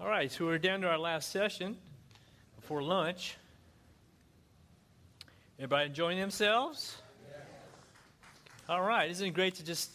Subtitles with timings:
[0.00, 1.76] All right, so we're down to our last session
[2.54, 3.36] before lunch.
[5.58, 6.98] Everybody enjoying themselves?
[8.68, 9.90] All right, isn't it great to just,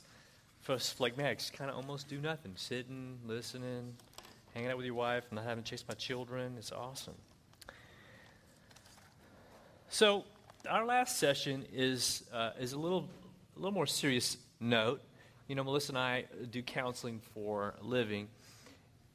[0.59, 3.95] for us like Max, kind of almost do nothing, sitting, listening,
[4.53, 6.55] hanging out with your wife, not having to chase my children?
[6.57, 7.15] It's awesome.
[9.87, 10.25] So,
[10.69, 13.07] our last session is uh, is a little
[13.55, 15.01] a little more serious note.
[15.47, 18.27] You know, Melissa and I do counseling for a living,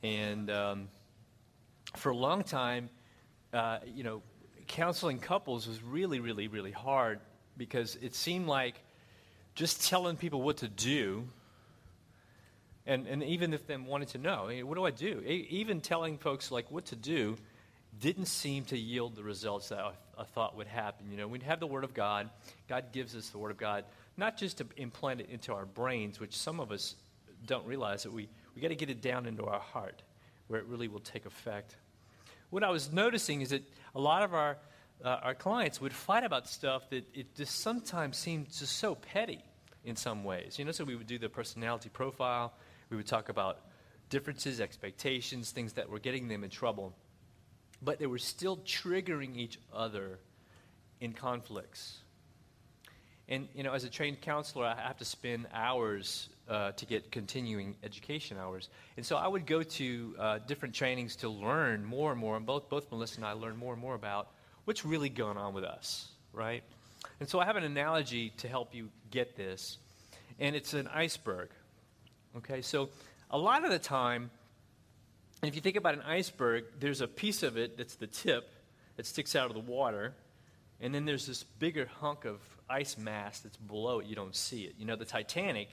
[0.03, 0.89] and um,
[1.97, 2.91] for a long time,
[3.53, 4.23] uh, you know,
[4.67, 7.21] counseling couples was really, really, really hard
[7.57, 8.75] because it seemed like
[9.55, 11.25] just telling people what to do,
[12.87, 15.21] and, and even if them wanted to know, what do I do?
[15.27, 17.37] Even telling folks like what to do
[18.01, 21.11] didn't seem to yield the results that I, I thought would happen.
[21.11, 22.31] You know, we have the Word of God.
[22.69, 23.85] God gives us the Word of God,
[24.17, 26.95] not just to implant it into our brains, which some of us
[27.47, 28.29] don't realize that we,
[28.59, 30.03] we got to get it down into our heart
[30.49, 31.77] where it really will take effect.
[32.51, 33.63] What I was noticing is that
[33.95, 34.59] a lot of our,
[35.05, 39.45] uh, our clients would fight about stuff that it just sometimes seemed just so petty
[39.85, 40.59] in some ways.
[40.59, 42.53] You know, so we would do the personality profile,
[42.91, 43.61] we would talk about
[44.09, 46.97] differences, expectations, things that were getting them in trouble.
[47.81, 50.19] But they were still triggering each other
[51.01, 51.99] in conflicts.
[53.29, 57.13] And, you know, as a trained counselor, I have to spend hours uh, to get
[57.13, 58.71] continuing education hours.
[58.97, 62.37] And so I would go to uh, different trainings to learn more and more.
[62.37, 64.29] And both, both Melissa and I learn more and more about
[64.65, 66.63] what's really going on with us, right?
[67.21, 69.79] And so I have an analogy to help you get this.
[70.39, 71.51] And it's an iceberg.
[72.37, 72.89] Okay, so
[73.31, 74.31] a lot of the time,
[75.43, 78.51] if you think about an iceberg, there's a piece of it that's the tip
[78.97, 80.15] that sticks out of the water.
[80.81, 82.41] And then there's this bigger hunk of
[82.71, 84.07] ice mass that's below it.
[84.07, 84.75] You don't see it.
[84.79, 85.69] You know, the Titanic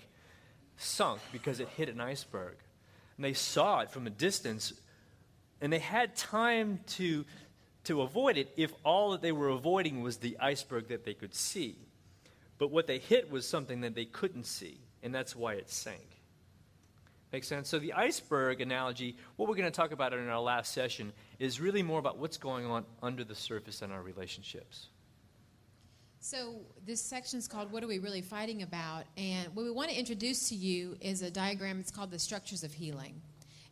[0.77, 2.55] sunk because it hit an iceberg.
[3.17, 4.73] And they saw it from a distance,
[5.61, 7.23] and they had time to,
[7.85, 11.33] to avoid it if all that they were avoiding was the iceberg that they could
[11.33, 11.77] see.
[12.57, 16.15] But what they hit was something that they couldn't see, and that's why it sank.
[17.31, 17.67] Makes sense?
[17.67, 21.59] So, the iceberg analogy, what we're going to talk about in our last session, is
[21.59, 24.87] really more about what's going on under the surface in our relationships.
[26.27, 29.03] So, this section is called What Are We Really Fighting About?
[29.15, 31.79] And what we want to introduce to you is a diagram.
[31.79, 33.21] It's called the Structures of Healing.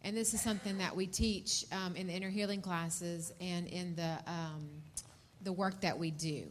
[0.03, 3.96] And this is something that we teach um, in the inner healing classes and in
[3.96, 4.69] the, um,
[5.42, 6.44] the work that we do.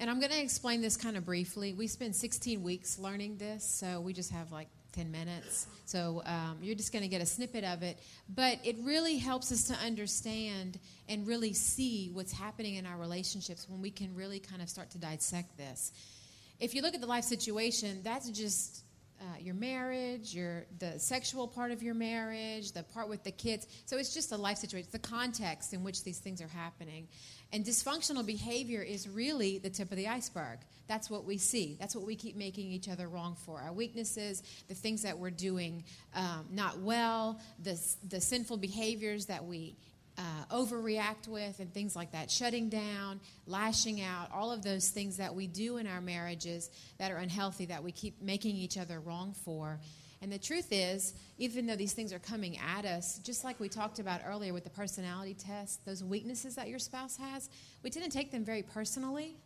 [0.00, 1.72] And I'm going to explain this kind of briefly.
[1.72, 5.66] We spend 16 weeks learning this, so we just have like 10 minutes.
[5.84, 7.98] So um, you're just going to get a snippet of it.
[8.28, 10.78] But it really helps us to understand
[11.08, 14.90] and really see what's happening in our relationships when we can really kind of start
[14.90, 15.92] to dissect this.
[16.60, 18.84] If you look at the life situation, that's just
[19.20, 23.66] uh, your marriage, your the sexual part of your marriage, the part with the kids.
[23.86, 27.08] So it's just a life situation, it's the context in which these things are happening.
[27.54, 30.58] And dysfunctional behavior is really the tip of the iceberg.
[30.88, 31.76] That's what we see.
[31.78, 33.60] That's what we keep making each other wrong for.
[33.60, 35.84] Our weaknesses, the things that we're doing
[36.16, 39.76] um, not well, the, the sinful behaviors that we
[40.18, 42.28] uh, overreact with, and things like that.
[42.28, 47.12] Shutting down, lashing out, all of those things that we do in our marriages that
[47.12, 49.78] are unhealthy, that we keep making each other wrong for.
[50.24, 53.68] And the truth is, even though these things are coming at us, just like we
[53.68, 57.50] talked about earlier with the personality test, those weaknesses that your spouse has,
[57.82, 59.36] we tend to take them very personally.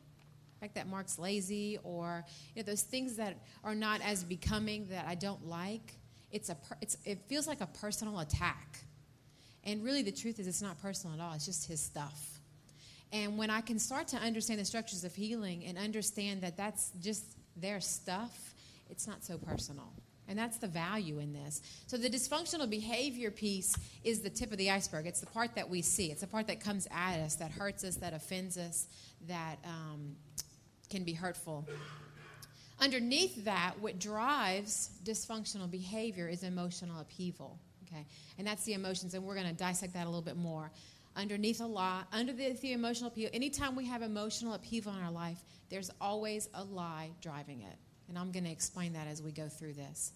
[0.63, 2.25] Like that Mark's lazy, or
[2.55, 5.95] you know, those things that are not as becoming that I don't like.
[6.31, 8.79] It's a, it's, it feels like a personal attack.
[9.65, 11.33] And really, the truth is, it's not personal at all.
[11.33, 12.39] It's just his stuff.
[13.13, 16.93] And when I can start to understand the structures of healing and understand that that's
[17.01, 17.25] just
[17.57, 18.55] their stuff,
[18.89, 19.93] it's not so personal.
[20.29, 21.63] And that's the value in this.
[21.87, 23.75] So, the dysfunctional behavior piece
[24.05, 25.07] is the tip of the iceberg.
[25.07, 27.83] It's the part that we see, it's the part that comes at us, that hurts
[27.83, 28.89] us, that offends us,
[29.27, 30.17] that um,
[30.91, 31.67] can be hurtful.
[32.81, 37.59] Underneath that, what drives dysfunctional behavior is emotional upheaval.
[37.87, 38.07] Okay?
[38.39, 40.71] And that's the emotions, and we're going to dissect that a little bit more.
[41.17, 45.11] Underneath a lot, under the, the emotional upheaval, anytime we have emotional upheaval in our
[45.11, 45.39] life,
[45.71, 47.77] there's always a lie driving it.
[48.09, 50.13] And I'm going to explain that as we go through this.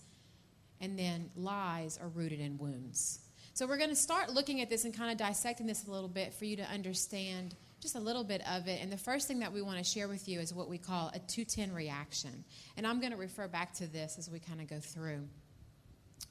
[0.81, 3.21] And then lies are rooted in wounds.
[3.55, 6.09] So we're going to start looking at this and kind of dissecting this a little
[6.09, 8.81] bit for you to understand just a little bit of it.
[8.81, 11.09] And the first thing that we want to share with you is what we call
[11.09, 12.45] a 210 reaction.
[12.77, 15.29] And I'm going to refer back to this as we kind of go through.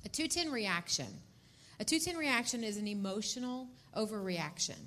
[0.06, 1.07] A 210 reaction.
[1.80, 4.78] A 210 reaction is an emotional overreaction.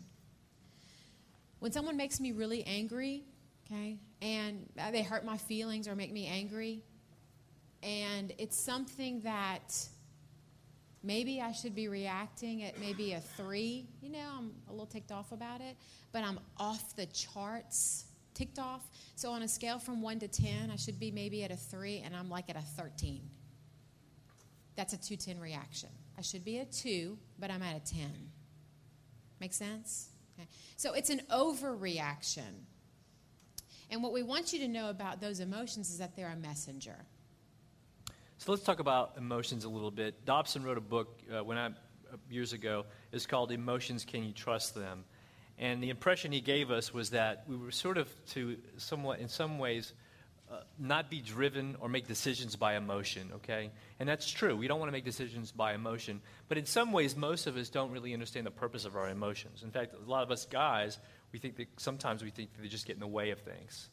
[1.60, 3.24] When someone makes me really angry,
[3.66, 6.82] okay, and Uh, they hurt my feelings or make me angry.
[7.82, 9.88] And it's something that
[11.04, 13.86] Maybe I should be reacting at maybe a three.
[14.00, 15.76] You know, I'm a little ticked off about it,
[16.12, 18.80] but I'm off the charts ticked off.
[19.14, 21.98] So on a scale from one to 10, I should be maybe at a three,
[21.98, 23.20] and I'm like at a 13.
[24.76, 25.90] That's a 210 reaction.
[26.16, 28.08] I should be a two, but I'm at a 10.
[29.40, 30.08] Make sense?
[30.38, 30.48] Okay.
[30.76, 32.64] So it's an overreaction.
[33.94, 36.96] And what we want you to know about those emotions is that they're a messenger.
[38.38, 40.24] So let's talk about emotions a little bit.
[40.24, 42.86] Dobson wrote a book uh, when I uh, years ago.
[43.12, 45.04] It's called "Emotions: Can You Trust Them?"
[45.60, 49.28] And the impression he gave us was that we were sort of to somewhat, in
[49.28, 49.92] some ways,
[50.50, 53.70] uh, not be driven or make decisions by emotion, okay?
[54.00, 54.56] And that's true.
[54.56, 56.20] We don't want to make decisions by emotion.
[56.48, 59.62] But in some ways, most of us don't really understand the purpose of our emotions.
[59.62, 60.98] In fact, a lot of us guys,
[61.34, 63.88] we think that sometimes we think that they just get in the way of things.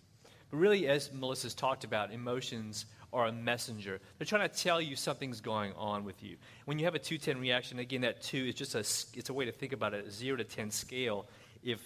[0.51, 3.99] But really, as Melissa's talked about, emotions are a messenger.
[4.19, 6.37] They're trying to tell you something's going on with you.
[6.65, 8.79] When you have a 210 reaction, again, that 2 is just a,
[9.17, 11.25] it's a way to think about it, a 0 to 10 scale
[11.63, 11.79] if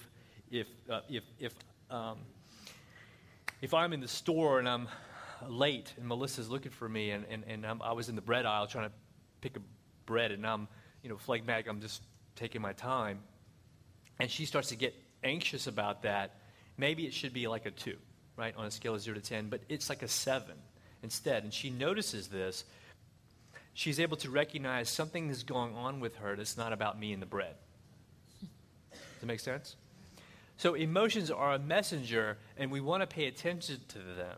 [0.52, 1.54] if uh, if if
[1.90, 2.18] um,
[3.62, 4.90] if I'm in the store and I'm
[5.48, 8.68] late and Melissa's looking for me and, and, and i was in the bread aisle
[8.68, 8.96] trying to
[9.40, 9.62] pick a
[10.06, 10.68] bread and I'm
[11.02, 12.02] you know phlegmatic I'm just
[12.36, 13.20] taking my time
[14.20, 14.96] and she starts to get
[15.26, 16.36] anxious about that
[16.78, 17.98] maybe it should be like a two
[18.38, 20.56] right on a scale of zero to ten but it's like a seven
[21.04, 22.64] instead and she notices this
[23.74, 27.22] she's able to recognize something is going on with her that's not about me and
[27.22, 27.56] the bread
[29.16, 29.76] Does that make sense?
[30.58, 34.38] So emotions are a messenger, and we want to pay attention to them.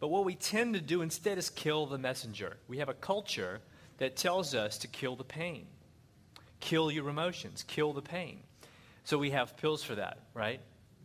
[0.00, 2.56] But what we tend to do instead is kill the messenger.
[2.68, 3.60] We have a culture
[3.98, 5.66] that tells us to kill the pain,
[6.60, 8.40] kill your emotions, kill the pain.
[9.06, 10.58] So we have pills for that, right?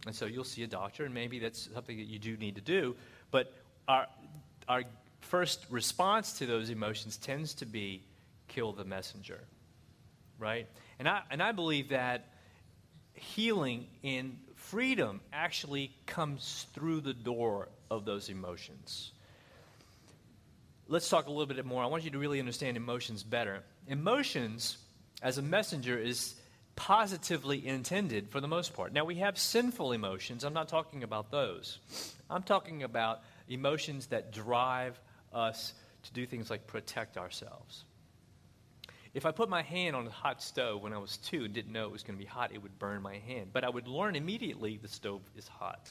[0.08, 2.62] And so you'll see a doctor, and maybe that's something that you do need to
[2.62, 2.96] do.
[3.30, 3.54] But
[3.88, 4.08] our,
[4.68, 4.86] our
[5.20, 8.02] first response to those emotions tends to be
[8.48, 9.40] kill the messenger,
[10.40, 10.66] right?
[10.98, 12.26] And I, and I believe that
[13.14, 19.12] healing and freedom actually comes through the door of those emotions.
[20.88, 21.84] Let's talk a little bit more.
[21.84, 23.62] I want you to really understand emotions better.
[23.88, 24.78] Emotions,
[25.22, 26.34] as a messenger, is
[26.76, 28.94] positively intended for the most part.
[28.94, 30.44] Now, we have sinful emotions.
[30.44, 31.80] I'm not talking about those.
[32.30, 35.00] I'm talking about emotions that drive
[35.34, 35.74] us
[36.04, 37.84] to do things like protect ourselves.
[39.14, 41.74] If I put my hand on a hot stove when I was two and didn't
[41.74, 43.50] know it was going to be hot, it would burn my hand.
[43.52, 45.90] But I would learn immediately the stove is hot.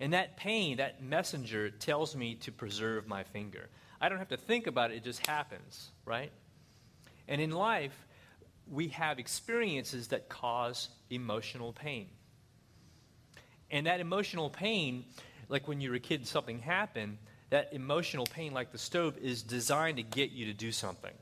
[0.00, 3.68] And that pain, that messenger, tells me to preserve my finger.
[4.00, 6.32] I don't have to think about it, it just happens, right?
[7.28, 7.96] And in life,
[8.72, 12.08] we have experiences that cause emotional pain.
[13.70, 15.04] And that emotional pain,
[15.48, 17.18] like when you're a kid and something happened,
[17.50, 21.12] that emotional pain, like the stove, is designed to get you to do something.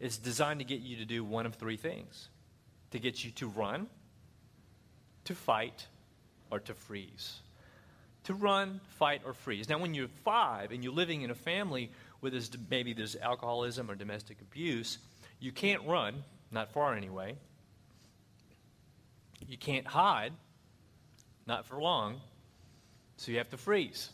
[0.00, 2.28] It's designed to get you to do one of three things
[2.90, 3.86] to get you to run,
[5.24, 5.86] to fight,
[6.50, 7.40] or to freeze.
[8.24, 9.70] To run, fight, or freeze.
[9.70, 13.90] Now, when you're five and you're living in a family where there's maybe there's alcoholism
[13.90, 14.98] or domestic abuse,
[15.42, 16.22] you can't run,
[16.52, 17.34] not far anyway.
[19.48, 20.32] You can't hide,
[21.48, 22.20] not for long.
[23.16, 24.10] So you have to freeze.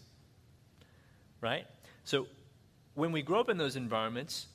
[1.43, 1.67] Right?
[2.05, 2.27] So
[2.95, 4.47] when we grow up in those environments,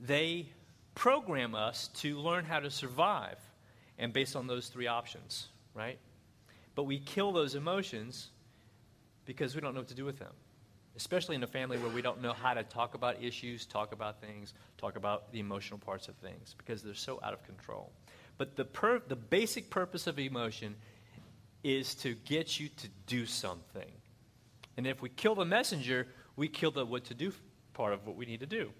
[0.00, 0.46] they
[0.94, 3.38] program us to learn how to survive,
[3.98, 5.98] and based on those three options, right?
[6.76, 8.28] But we kill those emotions
[9.26, 10.32] because we don't know what to do with them.
[10.96, 14.20] Especially in a family where we don't know how to talk about issues, talk about
[14.20, 17.90] things, talk about the emotional parts of things, because they're so out of control.
[18.38, 20.74] But the, per- the basic purpose of emotion
[21.62, 23.90] is to get you to do something.
[24.76, 27.32] And if we kill the messenger, we kill the what to do
[27.74, 28.70] part of what we need to do.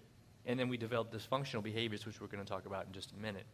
[0.47, 3.17] And then we develop dysfunctional behaviors, which we're going to talk about in just a
[3.17, 3.45] minute.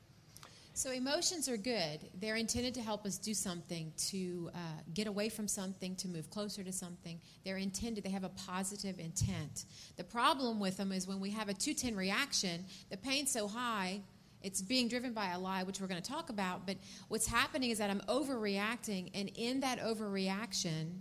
[0.76, 2.00] So, emotions are good.
[2.21, 4.59] They're intended to help us do something, to uh,
[4.92, 7.18] get away from something, to move closer to something.
[7.47, 9.64] They're intended, they have a positive intent.
[9.97, 14.02] The problem with them is when we have a 210 reaction, the pain's so high,
[14.42, 16.66] it's being driven by a lie, which we're going to talk about.
[16.66, 16.76] But
[17.09, 20.99] what's happening is that I'm overreacting, and in that overreaction,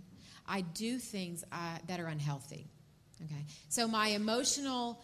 [0.48, 1.56] I do things uh,
[1.86, 2.66] that are unhealthy.
[3.22, 3.44] Okay?
[3.68, 5.02] So, my emotional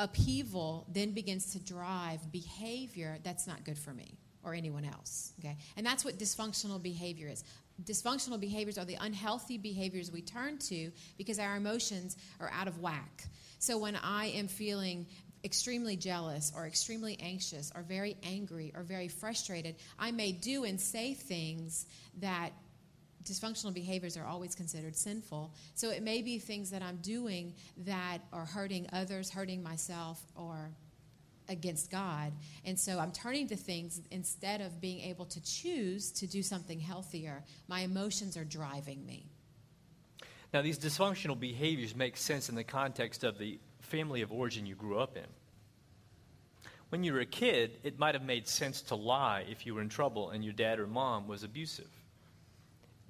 [0.00, 5.32] upheaval then begins to drive behavior that's not good for me or anyone else.
[5.38, 5.56] Okay?
[5.76, 7.44] And that's what dysfunctional behavior is.
[7.84, 12.80] Dysfunctional behaviors are the unhealthy behaviors we turn to because our emotions are out of
[12.80, 13.24] whack.
[13.58, 15.06] So when I am feeling
[15.44, 20.80] extremely jealous or extremely anxious or very angry or very frustrated, I may do and
[20.80, 21.86] say things
[22.20, 22.52] that
[23.24, 25.52] dysfunctional behaviors are always considered sinful.
[25.74, 30.70] So it may be things that I'm doing that are hurting others, hurting myself, or
[31.48, 32.32] against God.
[32.64, 36.78] And so I'm turning to things instead of being able to choose to do something
[36.78, 37.42] healthier.
[37.68, 39.26] My emotions are driving me.
[40.52, 44.74] Now, these dysfunctional behaviors make sense in the context of the family of origin you
[44.74, 45.26] grew up in.
[46.88, 49.80] When you were a kid, it might have made sense to lie if you were
[49.80, 51.88] in trouble and your dad or mom was abusive.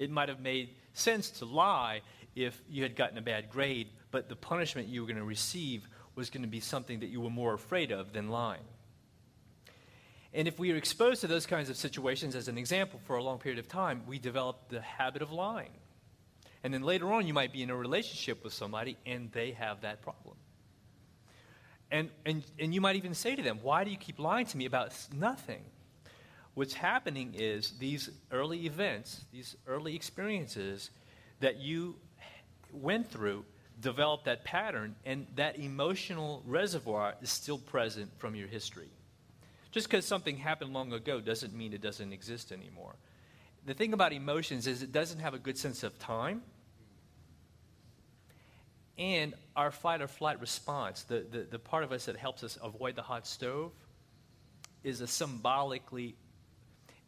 [0.00, 2.00] It might have made sense to lie
[2.35, 5.87] if you had gotten a bad grade, but the punishment you were going to receive
[6.16, 8.62] was going to be something that you were more afraid of than lying.
[10.33, 13.23] And if we are exposed to those kinds of situations as an example for a
[13.23, 15.73] long period of time, we develop the habit of lying.
[16.64, 19.83] And then later on, you might be in a relationship with somebody and they have
[19.83, 20.37] that problem.
[21.90, 24.57] And, and, and you might even say to them, Why do you keep lying to
[24.57, 25.64] me about nothing?
[26.61, 30.90] What's happening is these early events, these early experiences
[31.40, 31.97] that you
[32.71, 33.47] went through,
[33.81, 38.90] developed that pattern, and that emotional reservoir is still present from your history.
[39.71, 42.95] Just because something happened long ago doesn't mean it doesn't exist anymore.
[43.64, 46.43] The thing about emotions is it doesn't have a good sense of time.
[48.99, 52.59] And our fight or flight response, the, the, the part of us that helps us
[52.62, 53.73] avoid the hot stove,
[54.83, 56.17] is a symbolically,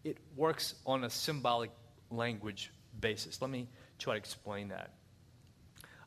[0.04, 1.70] it works on a symbolic
[2.10, 3.40] language basis.
[3.40, 3.68] Let me
[3.98, 4.90] try to explain that.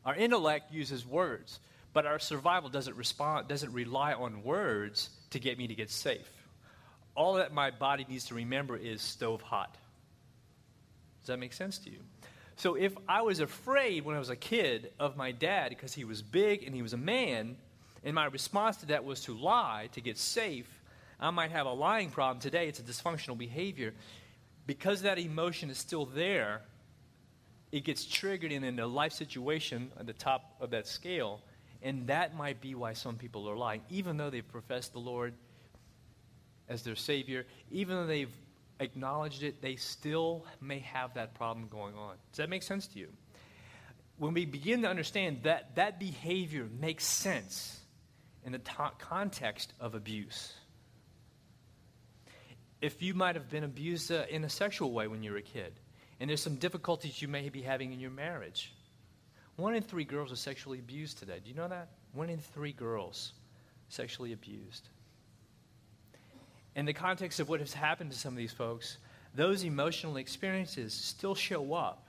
[0.05, 1.59] Our intellect uses words,
[1.93, 6.29] but our survival doesn't respond, doesn't rely on words to get me to get safe.
[7.15, 9.77] All that my body needs to remember is stove hot.
[11.21, 11.99] Does that make sense to you?
[12.57, 16.05] So if I was afraid when I was a kid of my dad because he
[16.05, 17.57] was big and he was a man,
[18.03, 20.67] and my response to that was to lie to get safe,
[21.19, 22.67] I might have a lying problem today.
[22.67, 23.93] It's a dysfunctional behavior.
[24.67, 26.61] Because that emotion is still there,
[27.71, 31.41] it gets triggered in a life situation at the top of that scale.
[31.81, 35.33] And that might be why some people are lying, even though they've professed the Lord
[36.67, 38.35] as their Savior, even though they've
[38.79, 42.15] acknowledged it, they still may have that problem going on.
[42.31, 43.09] Does that make sense to you?
[44.17, 47.79] When we begin to understand that that behavior makes sense
[48.45, 48.59] in the
[48.99, 50.53] context of abuse.
[52.85, 55.41] If you might have been abused uh, in a sexual way when you were a
[55.41, 55.73] kid,
[56.19, 58.73] and there's some difficulties you may be having in your marriage,
[59.55, 61.39] one in three girls are sexually abused today.
[61.43, 61.89] Do you know that?
[62.13, 63.33] One in three girls
[63.89, 64.89] sexually abused
[66.75, 68.97] in the context of what has happened to some of these folks,
[69.33, 72.07] those emotional experiences still show up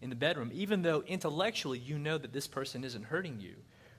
[0.00, 3.54] in the bedroom, even though intellectually you know that this person isn't hurting you.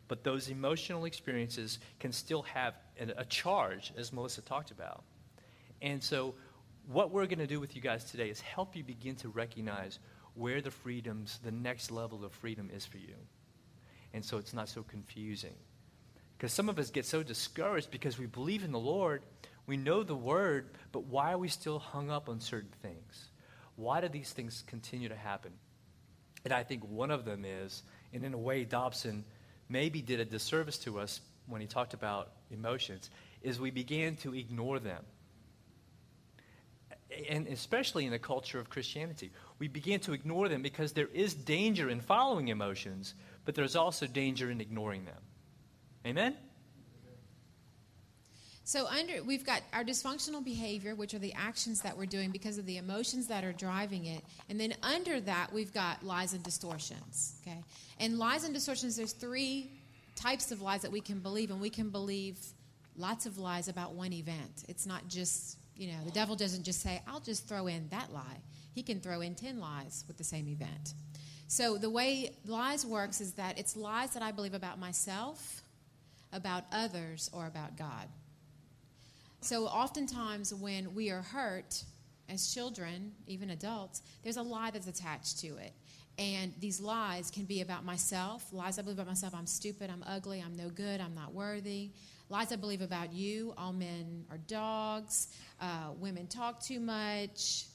[0.07, 5.03] But those emotional experiences can still have a charge, as Melissa talked about.
[5.83, 6.33] And so,
[6.87, 9.99] what we're going to do with you guys today is help you begin to recognize
[10.33, 13.15] where the freedoms, the next level of freedom is for you.
[14.13, 15.55] And so it's not so confusing.
[16.37, 19.23] Because some of us get so discouraged because we believe in the Lord,
[19.65, 23.29] we know the word, but why are we still hung up on certain things?
[23.75, 25.51] Why do these things continue to happen?
[26.43, 29.23] And I think one of them is, and in a way, Dobson
[29.69, 33.09] maybe did a disservice to us when he talked about emotions,
[33.41, 35.03] is we began to ignore them.
[37.29, 41.33] And especially in the culture of Christianity, we begin to ignore them because there is
[41.33, 43.13] danger in following emotions,
[43.45, 45.21] but there's also danger in ignoring them.
[46.05, 46.35] Amen?
[48.65, 52.57] So under we've got our dysfunctional behavior, which are the actions that we're doing because
[52.57, 56.41] of the emotions that are driving it, and then under that we've got lies and
[56.43, 57.35] distortions.
[57.41, 57.59] Okay,
[57.99, 58.95] and lies and distortions.
[58.95, 59.69] There's three
[60.15, 62.39] types of lies that we can believe, and we can believe
[62.95, 64.63] lots of lies about one event.
[64.69, 68.11] It's not just you know the devil doesn't just say I'll just throw in that
[68.13, 68.39] lie.
[68.73, 70.93] He can throw in ten lies with the same event.
[71.47, 75.61] So the way lies works is that it's lies that I believe about myself,
[76.31, 78.07] about others, or about God.
[79.41, 81.83] So, oftentimes, when we are hurt
[82.29, 85.73] as children, even adults, there's a lie that's attached to it.
[86.17, 90.03] And these lies can be about myself lies I believe about myself I'm stupid, I'm
[90.07, 91.91] ugly, I'm no good, I'm not worthy.
[92.33, 95.27] Lies I believe about you all men are dogs,
[95.61, 97.65] uh, women talk too much.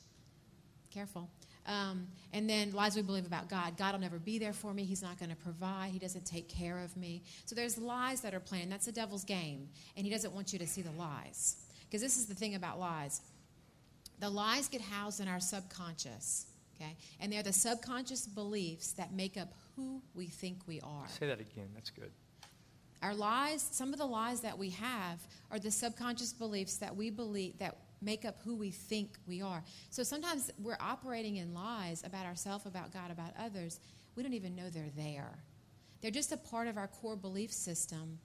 [0.91, 1.31] Careful.
[1.65, 3.77] Um, and then lies we believe about God.
[3.77, 4.83] God will never be there for me.
[4.83, 5.93] He's not going to provide.
[5.93, 7.23] He doesn't take care of me.
[7.45, 8.73] So there's lies that are planned.
[8.73, 9.69] That's the devil's game.
[9.97, 11.55] And he doesn't want you to see the lies.
[11.87, 13.21] Because this is the thing about lies
[14.19, 16.47] the lies get housed in our subconscious.
[16.75, 16.97] Okay?
[17.21, 21.07] And they're the subconscious beliefs that make up who we think we are.
[21.07, 21.69] Say that again.
[21.75, 22.11] That's good.
[23.03, 27.11] Our lies, some of the lies that we have are the subconscious beliefs that we
[27.11, 29.63] believe that make up who we think we are.
[29.91, 33.81] So sometimes we're operating in lies about ourselves, about God, about others.
[34.17, 35.39] We don't even know they're there.
[36.01, 38.19] They're just a part of our core belief system.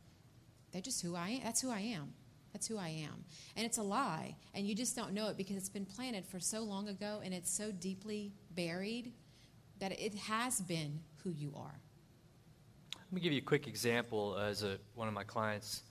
[0.72, 1.42] They're just who I am.
[1.44, 2.14] That's who I am.
[2.52, 3.26] That's who I am.
[3.56, 4.36] And it's a lie.
[4.54, 7.34] And you just don't know it because it's been planted for so long ago and
[7.34, 9.14] it's so deeply buried
[9.80, 11.80] that it has been who you are.
[13.14, 15.84] Let me give you a quick example as a, one of my clients.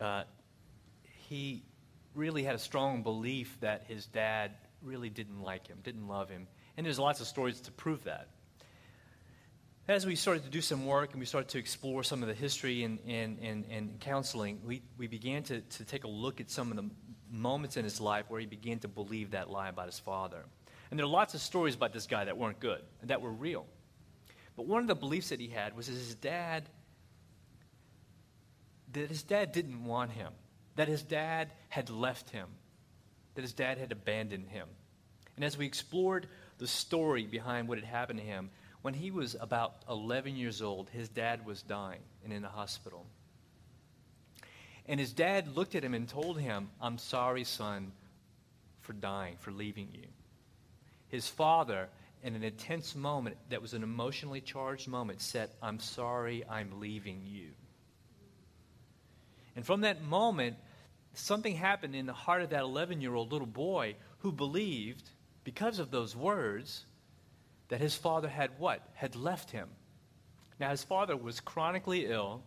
[0.00, 0.22] Uh,
[1.28, 1.62] he
[2.14, 6.46] really had a strong belief that his dad really didn't like him, didn't love him.
[6.78, 8.28] And there's lots of stories to prove that.
[9.86, 12.34] As we started to do some work and we started to explore some of the
[12.34, 16.50] history and, and, and, and counseling, we, we began to, to take a look at
[16.50, 16.88] some of the
[17.30, 20.42] moments in his life where he began to believe that lie about his father.
[20.90, 23.66] And there are lots of stories about this guy that weren't good that were real.
[24.60, 26.68] But one of the beliefs that he had was that his dad
[28.92, 30.34] that his dad didn't want him,
[30.76, 32.46] that his dad had left him,
[33.36, 34.68] that his dad had abandoned him.
[35.36, 36.26] And as we explored
[36.58, 38.50] the story behind what had happened to him,
[38.82, 43.06] when he was about 11 years old, his dad was dying and in the hospital.
[44.84, 47.92] And his dad looked at him and told him, I'm sorry, son,
[48.82, 50.08] for dying, for leaving you.
[51.08, 51.88] His father,
[52.22, 57.22] in an intense moment that was an emotionally charged moment, said, I'm sorry, I'm leaving
[57.24, 57.48] you.
[59.56, 60.56] And from that moment,
[61.14, 65.08] something happened in the heart of that 11 year old little boy who believed,
[65.44, 66.84] because of those words,
[67.68, 68.86] that his father had what?
[68.94, 69.68] Had left him.
[70.58, 72.42] Now, his father was chronically ill,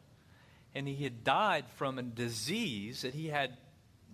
[0.75, 3.58] and he had died from a disease that he had.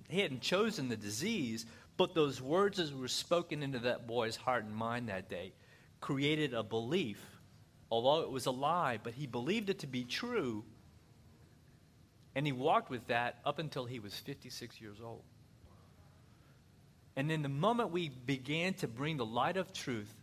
[0.07, 1.65] He hadn't chosen the disease,
[1.99, 5.51] but those words that were spoken into that boy's heart and mind that day
[5.99, 7.21] created a belief,
[7.91, 10.63] although it was a lie, but he believed it to be true
[12.35, 15.23] and he walked with that up until he was 56 years old.
[17.17, 20.15] And then the moment we began to bring the light of truth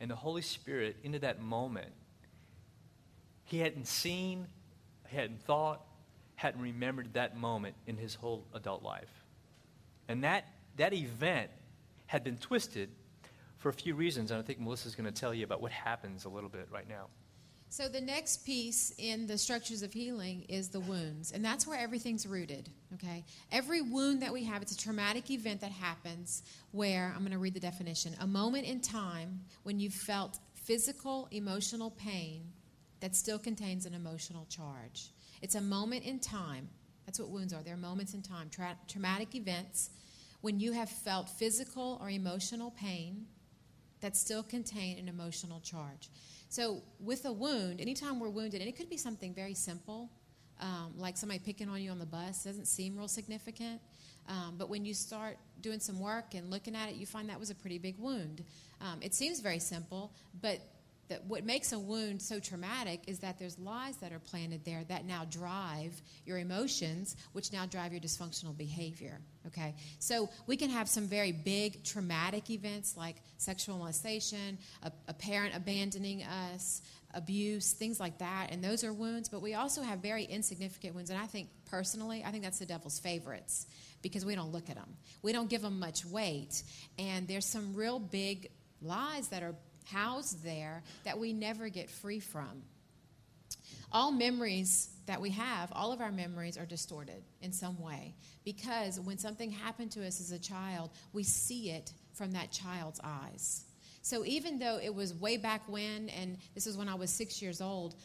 [0.00, 1.92] and the Holy Spirit into that moment,
[3.44, 4.48] he hadn't seen,
[5.04, 5.80] hadn't thought,
[6.34, 9.24] hadn't remembered that moment in his whole adult life.
[10.08, 10.44] And that,
[10.76, 11.50] that event
[12.06, 12.90] had been twisted
[13.58, 16.24] for a few reasons, and I think Melissa's going to tell you about what happens
[16.24, 17.06] a little bit right now.
[17.72, 21.78] So, the next piece in the structures of healing is the wounds, and that's where
[21.78, 22.68] everything's rooted.
[22.94, 23.22] Okay?
[23.52, 27.38] Every wound that we have, it's a traumatic event that happens where, I'm going to
[27.38, 32.42] read the definition a moment in time when you felt physical, emotional pain
[32.98, 35.10] that still contains an emotional charge.
[35.40, 36.68] It's a moment in time.
[37.06, 37.62] That's what wounds are.
[37.62, 39.90] They're moments in time, Tra- traumatic events
[40.40, 43.26] when you have felt physical or emotional pain
[44.00, 46.08] that still contain an emotional charge.
[46.48, 50.10] So, with a wound, anytime we're wounded, and it could be something very simple,
[50.60, 53.80] um, like somebody picking on you on the bus, doesn't seem real significant.
[54.28, 57.40] Um, but when you start doing some work and looking at it, you find that
[57.40, 58.44] was a pretty big wound.
[58.80, 60.60] Um, it seems very simple, but
[61.10, 64.82] that what makes a wound so traumatic is that there's lies that are planted there
[64.88, 69.20] that now drive your emotions, which now drive your dysfunctional behavior.
[69.46, 69.74] Okay?
[69.98, 75.54] So we can have some very big traumatic events like sexual molestation, a, a parent
[75.54, 76.82] abandoning us,
[77.14, 81.10] abuse, things like that, and those are wounds, but we also have very insignificant wounds,
[81.10, 83.66] and I think personally, I think that's the devil's favorites
[84.02, 84.96] because we don't look at them.
[85.22, 86.62] We don't give them much weight,
[86.98, 92.20] and there's some real big lies that are housed there that we never get free
[92.20, 92.62] from.
[93.92, 98.14] All memories that we have, all of our memories are distorted in some way
[98.44, 103.00] because when something happened to us as a child, we see it from that child's
[103.02, 103.64] eyes.
[104.02, 107.42] So even though it was way back when, and this is when I was six
[107.42, 107.96] years old,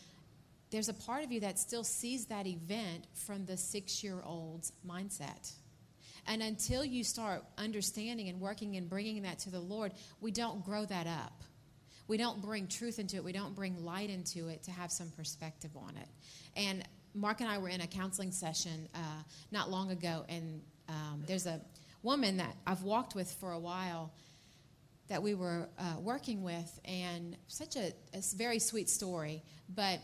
[0.72, 4.74] there's a part of you that still sees that event from the six year old's
[4.88, 5.54] mindset.
[6.28, 10.66] And until you start understanding and working and bringing that to the Lord, we don't
[10.66, 11.44] grow that up
[12.08, 15.10] we don't bring truth into it, we don't bring light into it to have some
[15.12, 16.08] perspective on it.
[16.56, 19.00] And Mark and I were in a counseling session uh,
[19.52, 21.62] not long ago, and um, there's a
[22.04, 24.12] woman that I've walked with for a while
[25.08, 29.44] that we were uh, working with, and such a, a, very sweet story.
[29.74, 30.00] But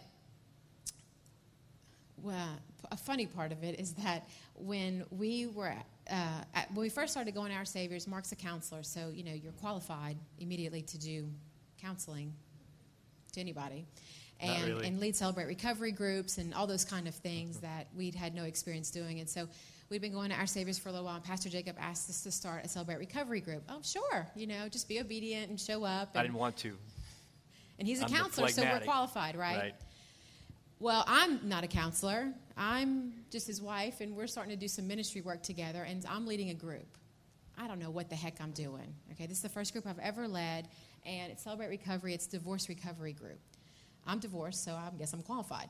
[2.17, 2.59] well,
[2.91, 5.73] a funny part of it is that when we were
[6.09, 9.23] uh, at, when we first started going to our Saviors, Mark's a counselor, so you
[9.23, 11.27] know you're qualified immediately to do
[11.81, 12.33] counseling
[13.33, 13.85] to anybody.
[14.39, 14.87] And, really.
[14.87, 17.65] and lead celebrate recovery groups and all those kind of things mm-hmm.
[17.67, 19.19] that we'd had no experience doing.
[19.19, 19.47] And so
[19.91, 22.21] we'd been going to our Saviors for a little while, and Pastor Jacob asked us
[22.23, 23.61] to start a celebrate recovery group.
[23.69, 26.09] Oh, sure, you know, just be obedient and show up.
[26.13, 26.75] And, I didn't want to.
[27.77, 29.57] And he's a I'm counselor, so we're qualified, right?
[29.57, 29.75] Right.
[30.79, 32.33] Well, I'm not a counselor.
[32.57, 36.25] I'm just his wife, and we're starting to do some ministry work together, and I'm
[36.25, 36.97] leading a group.
[37.57, 38.95] I don't know what the heck I'm doing.
[39.11, 40.69] Okay, this is the first group I've ever led,
[41.05, 42.13] and it's Celebrate Recovery.
[42.13, 43.39] It's divorce recovery group.
[44.05, 45.69] I'm divorced, so I guess I'm qualified,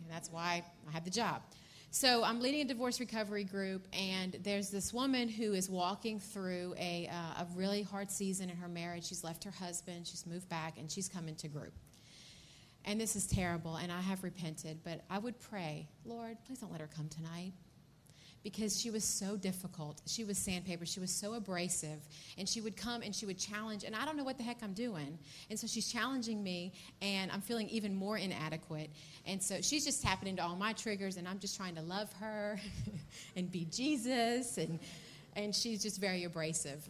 [0.00, 1.42] and that's why I have the job.
[1.90, 6.74] So I'm leading a divorce recovery group, and there's this woman who is walking through
[6.76, 9.06] a, uh, a really hard season in her marriage.
[9.06, 11.72] She's left her husband, she's moved back, and she's come into group.
[12.84, 16.72] And this is terrible, and I have repented, but I would pray, Lord, please don't
[16.72, 17.52] let her come tonight
[18.44, 20.02] because she was so difficult.
[20.06, 20.84] She was sandpaper.
[20.84, 21.98] She was so abrasive.
[22.38, 24.58] And she would come and she would challenge, and I don't know what the heck
[24.62, 25.18] I'm doing.
[25.48, 28.90] And so she's challenging me, and I'm feeling even more inadequate.
[29.26, 32.12] And so she's just tapping into all my triggers, and I'm just trying to love
[32.20, 32.60] her
[33.36, 34.58] and be Jesus.
[34.58, 34.78] And,
[35.34, 36.86] and she's just very abrasive.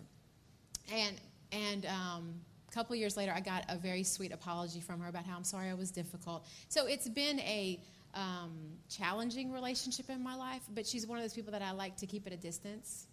[0.92, 1.16] And,
[1.52, 2.34] and, um,
[2.68, 5.44] a couple years later, I got a very sweet apology from her about how I'm
[5.44, 6.44] sorry I was difficult.
[6.68, 7.78] So it's been a
[8.14, 8.52] um,
[8.88, 12.06] challenging relationship in my life, but she's one of those people that I like to
[12.06, 13.06] keep at a distance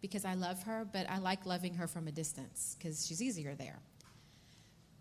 [0.00, 3.54] because I love her, but I like loving her from a distance because she's easier
[3.54, 3.78] there.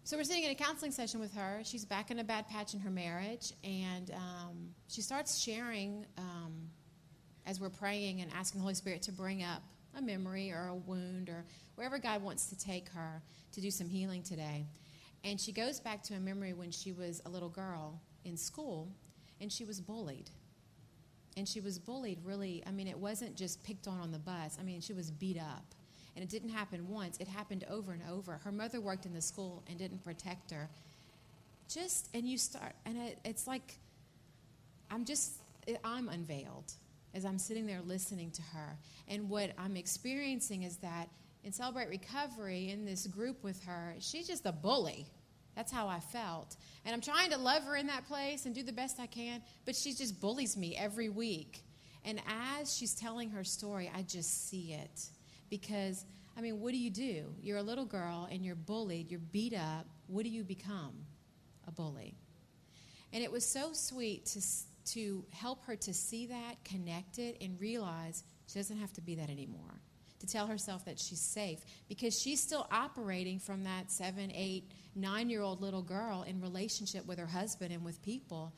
[0.03, 1.61] So we're sitting in a counseling session with her.
[1.63, 6.69] She's back in a bad patch in her marriage, and um, she starts sharing um,
[7.45, 9.63] as we're praying and asking the Holy Spirit to bring up
[9.97, 13.21] a memory or a wound or wherever God wants to take her
[13.53, 14.67] to do some healing today.
[15.23, 18.89] And she goes back to a memory when she was a little girl in school
[19.41, 20.29] and she was bullied.
[21.37, 24.57] And she was bullied really, I mean, it wasn't just picked on on the bus.
[24.59, 25.65] I mean, she was beat up.
[26.15, 28.39] And it didn't happen once, it happened over and over.
[28.43, 30.69] Her mother worked in the school and didn't protect her.
[31.67, 33.79] Just, and you start, and it, it's like,
[34.89, 35.33] I'm just,
[35.83, 36.71] I'm unveiled
[37.13, 38.77] as I'm sitting there listening to her.
[39.07, 41.09] And what I'm experiencing is that
[41.43, 45.07] in Celebrate Recovery, in this group with her, she's just a bully.
[45.55, 46.55] That's how I felt.
[46.85, 49.41] And I'm trying to love her in that place and do the best I can,
[49.65, 51.63] but she just bullies me every week.
[52.03, 52.21] And
[52.59, 55.07] as she's telling her story, I just see it.
[55.49, 56.05] Because,
[56.37, 57.33] I mean, what do you do?
[57.41, 59.87] You're a little girl and you're bullied, you're beat up.
[60.07, 60.93] What do you become?
[61.67, 62.15] A bully.
[63.11, 64.41] And it was so sweet to,
[64.93, 69.15] to help her to see that, connect it, and realize she doesn't have to be
[69.15, 69.81] that anymore.
[70.19, 75.29] To tell herself that she's safe because she's still operating from that seven, eight, nine
[75.29, 78.53] year old little girl in relationship with her husband and with people.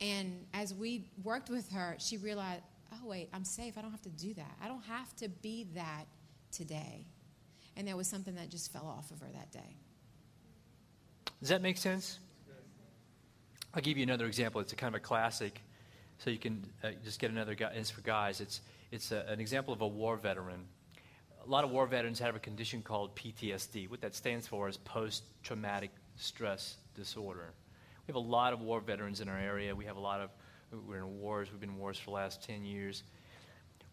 [0.00, 3.76] And as we worked with her, she realized, oh, wait, I'm safe.
[3.76, 4.56] I don't have to do that.
[4.62, 6.06] I don't have to be that
[6.50, 7.06] today.
[7.76, 9.76] And there was something that just fell off of her that day.
[11.40, 12.18] Does that make sense?
[13.74, 14.60] I'll give you another example.
[14.60, 15.62] It's a kind of a classic,
[16.18, 17.72] so you can uh, just get another guy.
[17.74, 18.40] It's for guys.
[18.40, 20.66] It's, it's a, an example of a war veteran
[21.44, 23.90] a lot of war veterans have a condition called PTSD.
[23.90, 27.52] What that stands for is post traumatic stress disorder.
[28.06, 29.74] We have a lot of war veterans in our area.
[29.74, 30.30] We have a lot of,
[30.86, 33.02] we're in wars, we've been in wars for the last 10 years.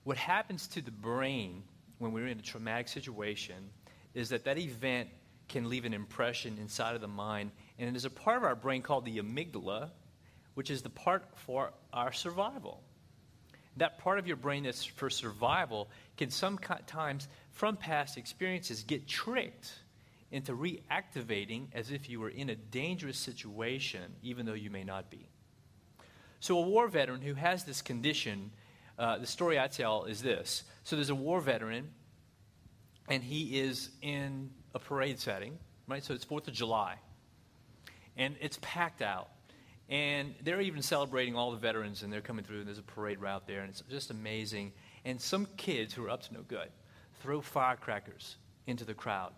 [0.04, 1.64] What happens to the brain
[1.98, 3.70] when we're in a traumatic situation
[4.14, 5.10] is that that event
[5.48, 8.56] can leave an impression inside of the mind, and it is a part of our
[8.56, 9.90] brain called the amygdala,
[10.54, 12.84] which is the part for our survival
[13.80, 19.74] that part of your brain that's for survival can sometimes, from past experiences, get tricked
[20.32, 25.10] into reactivating as if you were in a dangerous situation, even though you may not
[25.10, 25.28] be.
[26.40, 28.52] So, a war veteran who has this condition,
[28.98, 30.64] uh, the story I tell is this.
[30.84, 31.90] So, there's a war veteran,
[33.08, 36.04] and he is in a parade setting, right?
[36.04, 36.96] So, it's 4th of July,
[38.16, 39.30] and it's packed out.
[39.90, 43.20] And they're even celebrating all the veterans, and they're coming through, and there's a parade
[43.20, 44.72] route there, and it's just amazing.
[45.04, 46.70] And some kids who are up to no good
[47.22, 49.34] throw firecrackers into the crowd.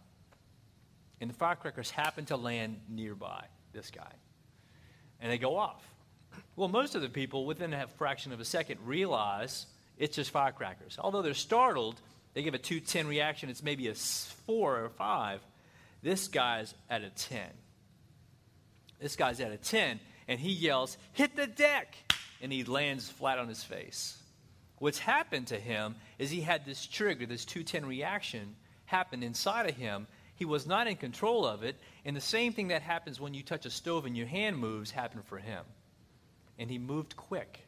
[1.22, 4.12] And the firecrackers happen to land nearby this guy.
[5.22, 5.84] And they go off.
[6.56, 10.98] Well, most of the people, within a fraction of a second, realize it's just firecrackers.
[11.00, 12.02] Although they're startled,
[12.34, 15.40] they give a 2 10 reaction, it's maybe a 4 or 5.
[16.02, 17.42] This guy's at a 10.
[19.00, 21.96] This guy's at a 10 and he yells, Hit the deck!
[22.42, 24.18] And he lands flat on his face.
[24.80, 28.56] What's happened to him is he had this trigger, this 210 reaction
[28.86, 30.08] happen inside of him.
[30.36, 33.44] He was not in control of it, and the same thing that happens when you
[33.44, 35.64] touch a stove and your hand moves happened for him.
[36.58, 37.60] And he moved quick.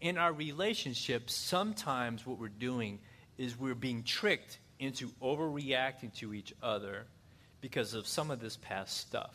[0.00, 3.00] In our relationships, sometimes what we're doing
[3.38, 7.06] is we're being tricked into overreacting to each other
[7.62, 9.34] because of some of this past stuff.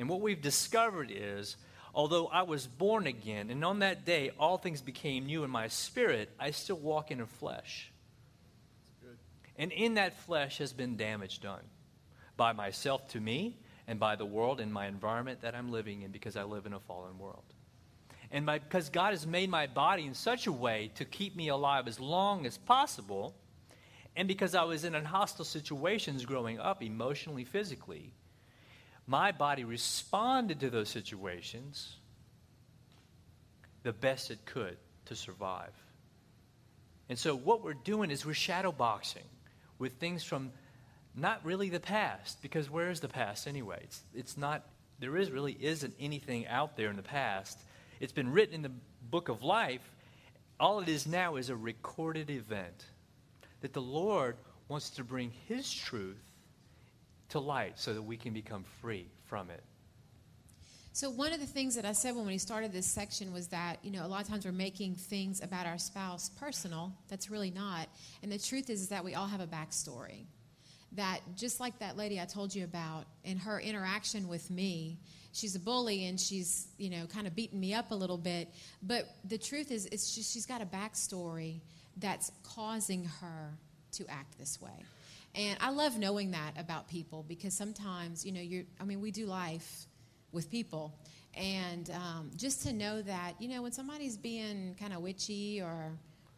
[0.00, 1.56] And what we've discovered is,
[1.94, 5.68] although I was born again, and on that day all things became new in my
[5.68, 7.92] spirit, I still walk in a flesh.
[9.56, 11.60] And in that flesh has been damage done
[12.38, 16.12] by myself to me and by the world and my environment that I'm living in
[16.12, 17.44] because I live in a fallen world.
[18.30, 21.48] And my, because God has made my body in such a way to keep me
[21.48, 23.34] alive as long as possible,
[24.16, 28.14] and because I was in hostile situations growing up, emotionally, physically,
[29.10, 31.96] my body responded to those situations
[33.82, 35.72] the best it could to survive.
[37.08, 39.24] And so, what we're doing is we're shadow boxing
[39.80, 40.52] with things from
[41.16, 43.80] not really the past, because where is the past anyway?
[43.82, 44.64] It's, it's not,
[45.00, 47.58] there is really isn't anything out there in the past.
[47.98, 48.70] It's been written in the
[49.10, 49.82] book of life.
[50.60, 52.86] All it is now is a recorded event
[53.60, 54.36] that the Lord
[54.68, 56.29] wants to bring His truth
[57.30, 59.62] to light so that we can become free from it.
[60.92, 63.76] So one of the things that I said when we started this section was that,
[63.82, 66.92] you know, a lot of times we're making things about our spouse personal.
[67.08, 67.88] That's really not.
[68.22, 70.24] And the truth is, is that we all have a backstory.
[70.92, 74.98] That just like that lady I told you about in her interaction with me,
[75.32, 78.48] she's a bully and she's, you know, kind of beating me up a little bit.
[78.82, 81.60] But the truth is, it's just, she's got a backstory
[81.98, 83.52] that's causing her
[83.92, 84.84] to act this way.
[85.34, 89.10] And I love knowing that about people because sometimes, you know, you're, I mean, we
[89.10, 89.86] do life
[90.32, 90.94] with people.
[91.34, 95.92] And um, just to know that, you know, when somebody's being kind of witchy or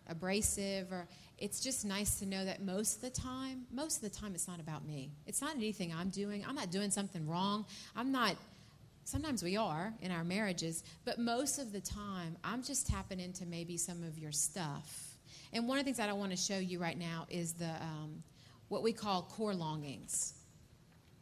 [0.09, 4.17] abrasive, or it's just nice to know that most of the time, most of the
[4.17, 5.11] time, it's not about me.
[5.27, 6.45] It's not anything I'm doing.
[6.47, 7.65] I'm not doing something wrong.
[7.97, 8.37] I'm not.
[9.05, 13.47] Sometimes we are in our marriages, but most of the time, I'm just tapping into
[13.47, 15.17] maybe some of your stuff.
[15.53, 17.69] And one of the things that I want to show you right now is the
[17.69, 18.23] um,
[18.73, 20.33] what we call core longings.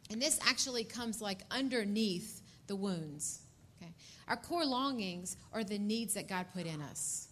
[0.09, 3.41] And this actually comes like underneath the wounds.
[3.77, 3.91] Okay?
[4.29, 7.27] Our core longings are the needs that God put in us.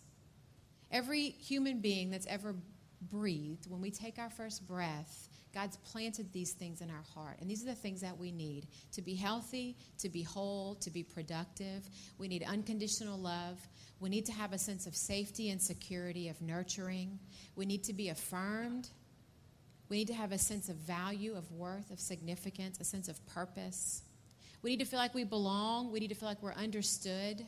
[0.91, 2.53] Every human being that's ever
[3.09, 7.37] breathed, when we take our first breath, God's planted these things in our heart.
[7.39, 10.91] And these are the things that we need to be healthy, to be whole, to
[10.91, 11.89] be productive.
[12.17, 13.57] We need unconditional love.
[14.01, 17.19] We need to have a sense of safety and security, of nurturing.
[17.55, 18.89] We need to be affirmed.
[19.89, 23.25] We need to have a sense of value, of worth, of significance, a sense of
[23.25, 24.03] purpose.
[24.61, 25.91] We need to feel like we belong.
[25.91, 27.43] We need to feel like we're understood.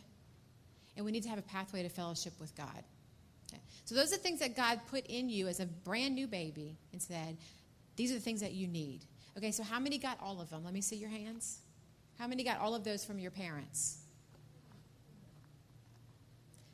[0.98, 2.84] And we need to have a pathway to fellowship with God.
[3.52, 3.62] Okay.
[3.86, 7.02] So, those are things that God put in you as a brand new baby and
[7.02, 7.38] said,
[7.96, 9.02] These are the things that you need.
[9.38, 10.64] Okay, so how many got all of them?
[10.64, 11.60] Let me see your hands.
[12.18, 14.00] How many got all of those from your parents?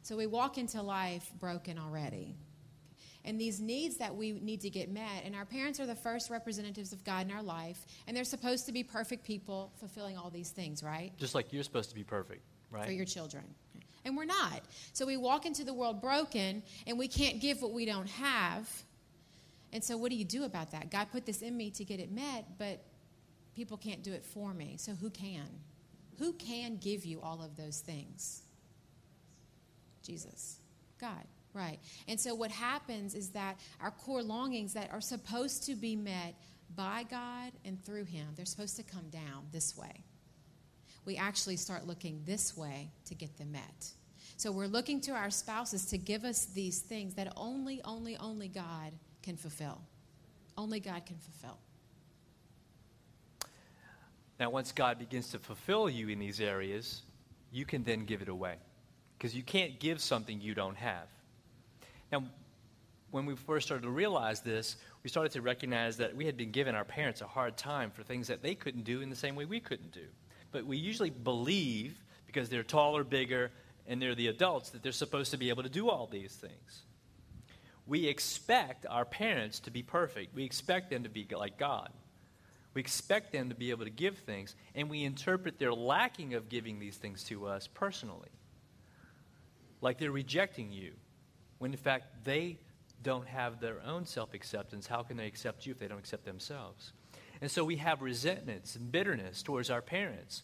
[0.04, 2.36] So, we walk into life broken already
[3.28, 5.24] and these needs that we need to get met.
[5.26, 8.66] And our parents are the first representatives of God in our life, and they're supposed
[8.68, 11.12] to be perfect people fulfilling all these things, right?
[11.18, 12.86] Just like you're supposed to be perfect, right?
[12.86, 13.44] For your children.
[14.06, 14.62] And we're not.
[14.94, 18.70] So we walk into the world broken, and we can't give what we don't have.
[19.74, 20.90] And so, what do you do about that?
[20.90, 22.82] God put this in me to get it met, but
[23.54, 24.76] people can't do it for me.
[24.78, 25.50] So, who can?
[26.20, 28.44] Who can give you all of those things?
[30.02, 30.62] Jesus,
[31.02, 31.26] God.
[31.54, 31.80] Right.
[32.08, 36.36] And so what happens is that our core longings that are supposed to be met
[36.76, 40.04] by God and through Him, they're supposed to come down this way.
[41.06, 43.92] We actually start looking this way to get them met.
[44.36, 48.50] So we're looking to our spouses to give us these things that only, only, only
[48.50, 48.92] God
[49.24, 49.82] can fulfill.
[50.58, 51.58] Only God can fulfill.
[54.40, 57.02] Now, once God begins to fulfill you in these areas,
[57.52, 58.58] you can then give it away.
[59.18, 61.08] Because you can't give something you don't have.
[62.12, 62.24] Now,
[63.12, 66.52] when we first started to realize this, we started to recognize that we had been
[66.52, 69.36] giving our parents a hard time for things that they couldn't do in the same
[69.36, 70.06] way we couldn't do.
[70.52, 73.52] But we usually believe, because they're taller, bigger,
[73.88, 76.84] and they're the adults, that they're supposed to be able to do all these things.
[77.86, 80.36] We expect our parents to be perfect.
[80.36, 81.89] We expect them to be like God.
[82.74, 86.50] We expect them to be able to give things, and we interpret their lacking of
[86.50, 88.30] giving these things to us personally.
[89.80, 90.91] Like they're rejecting you
[91.60, 92.58] when in fact they
[93.04, 94.88] don't have their own self acceptance.
[94.88, 96.93] How can they accept you if they don't accept themselves?
[97.41, 100.43] And so we have resentments and bitterness towards our parents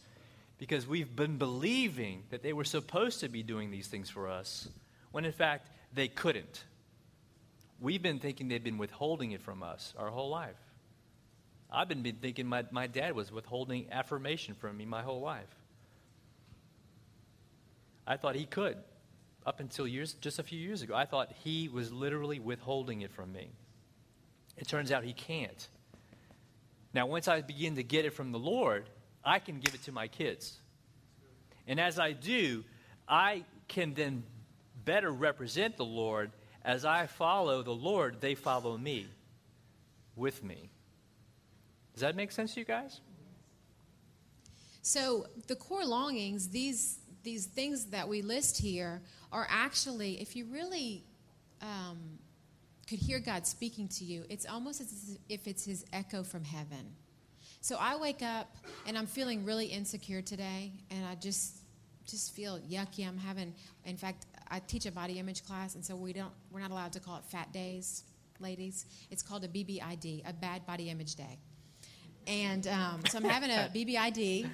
[0.59, 4.69] because we've been believing that they were supposed to be doing these things for us
[5.11, 6.63] when in fact they couldn't.
[7.79, 10.55] We've been thinking they've been withholding it from us our whole life.
[11.71, 15.49] I've been thinking my, my dad was withholding affirmation from me my whole life.
[18.05, 18.77] I thought he could
[19.45, 23.11] up until years, just a few years ago, I thought he was literally withholding it
[23.11, 23.49] from me.
[24.57, 25.67] It turns out he can't.
[26.93, 28.89] Now, once I begin to get it from the Lord,
[29.23, 30.57] I can give it to my kids.
[31.67, 32.63] And as I do,
[33.07, 34.23] I can then
[34.85, 36.31] better represent the Lord.
[36.63, 39.07] As I follow the Lord, they follow me
[40.15, 40.69] with me.
[41.93, 43.01] Does that make sense to you guys?
[44.81, 49.01] So, the core longings, these, these things that we list here,
[49.33, 51.03] are actually, if you really
[51.61, 52.19] um,
[52.87, 56.95] could hear God speaking to you, it's almost as if it's his echo from heaven.
[57.59, 61.57] So I wake up and I'm feeling really insecure today, and I just
[62.05, 63.07] just feel yucky.
[63.07, 63.53] I'm having,
[63.85, 66.91] in fact, I teach a body image class, and so we don't, we're not allowed
[66.93, 68.03] to call it fat days,
[68.41, 68.85] ladies.
[69.09, 71.39] It's called a BBID, a bad body image day.
[72.27, 74.49] And um, so I'm having a BBID,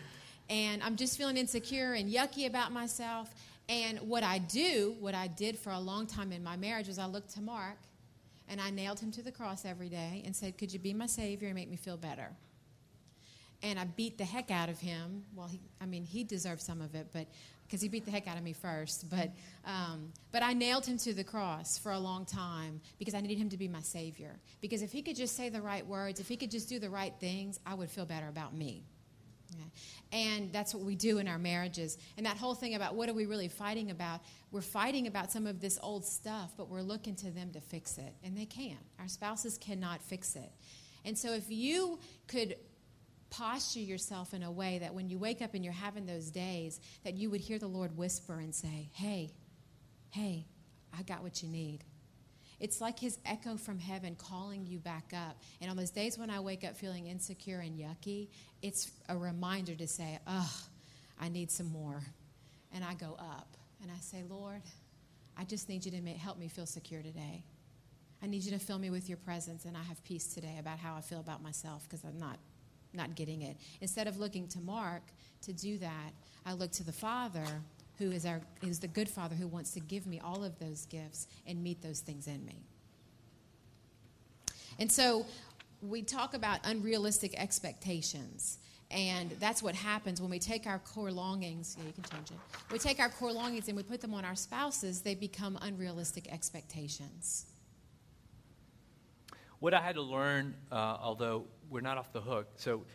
[0.47, 3.33] and I'm just feeling insecure and yucky about myself.
[3.69, 6.97] And what I do, what I did for a long time in my marriage, was
[6.97, 7.77] I looked to Mark
[8.49, 11.05] and I nailed him to the cross every day and said, Could you be my
[11.05, 12.29] Savior and make me feel better?
[13.61, 15.23] And I beat the heck out of him.
[15.35, 17.27] Well, he, I mean, he deserved some of it, but
[17.67, 19.07] because he beat the heck out of me first.
[19.11, 19.29] But,
[19.65, 23.37] um, but I nailed him to the cross for a long time because I needed
[23.37, 24.39] him to be my Savior.
[24.61, 26.89] Because if he could just say the right words, if he could just do the
[26.89, 28.85] right things, I would feel better about me.
[29.55, 29.65] Yeah.
[30.11, 31.97] And that's what we do in our marriages.
[32.17, 34.21] And that whole thing about what are we really fighting about?
[34.51, 37.97] We're fighting about some of this old stuff, but we're looking to them to fix
[37.97, 38.15] it.
[38.23, 38.79] And they can't.
[38.99, 40.51] Our spouses cannot fix it.
[41.05, 42.55] And so if you could
[43.29, 46.79] posture yourself in a way that when you wake up and you're having those days,
[47.03, 49.33] that you would hear the Lord whisper and say, Hey,
[50.09, 50.47] hey,
[50.97, 51.83] I got what you need.
[52.59, 55.37] It's like his echo from heaven calling you back up.
[55.61, 58.27] And on those days when I wake up feeling insecure and yucky,
[58.61, 60.53] it's a reminder to say, oh,
[61.19, 62.01] I need some more.
[62.73, 64.61] And I go up and I say, Lord,
[65.37, 67.43] I just need you to help me feel secure today.
[68.21, 70.77] I need you to fill me with your presence, and I have peace today about
[70.77, 72.37] how I feel about myself because I'm not,
[72.93, 73.55] not getting it.
[73.79, 75.03] Instead of looking to Mark
[75.43, 76.11] to do that,
[76.45, 77.45] I look to the Father
[77.99, 80.85] who is, our, is the good Father who wants to give me all of those
[80.85, 82.63] gifts and meet those things in me.
[84.79, 85.25] And so
[85.81, 88.57] we talk about unrealistic expectations.
[88.89, 91.75] And that's what happens when we take our core longings.
[91.77, 92.37] Yeah, you can change it.
[92.71, 96.31] We take our core longings and we put them on our spouses, they become unrealistic
[96.31, 97.45] expectations.
[99.59, 102.85] What I had to learn, uh, although we're not off the hook, so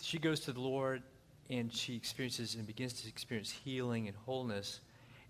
[0.00, 1.02] she goes to the Lord
[1.50, 4.80] and she experiences and begins to experience healing and wholeness,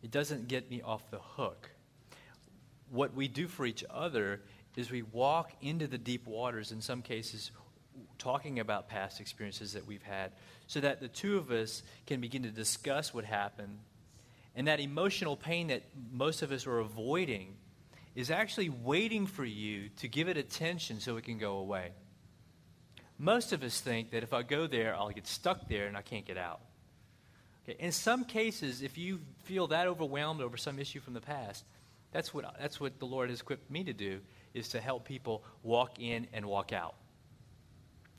[0.03, 1.71] it doesn't get me off the hook.
[2.91, 4.41] What we do for each other
[4.77, 7.51] is we walk into the deep waters, in some cases,
[8.17, 10.33] talking about past experiences that we've had,
[10.67, 13.79] so that the two of us can begin to discuss what happened.
[14.55, 17.57] And that emotional pain that most of us are avoiding
[18.15, 21.93] is actually waiting for you to give it attention so it can go away.
[23.19, 26.03] Most of us think that if I go there, I'll get stuck there and I
[26.03, 26.61] can't get out.
[27.65, 27.77] Okay?
[27.81, 31.65] In some cases, if you feel that overwhelmed over some issue from the past,
[32.13, 34.21] that's what, that's what the Lord has equipped me to do,
[34.55, 36.95] is to help people walk in and walk out.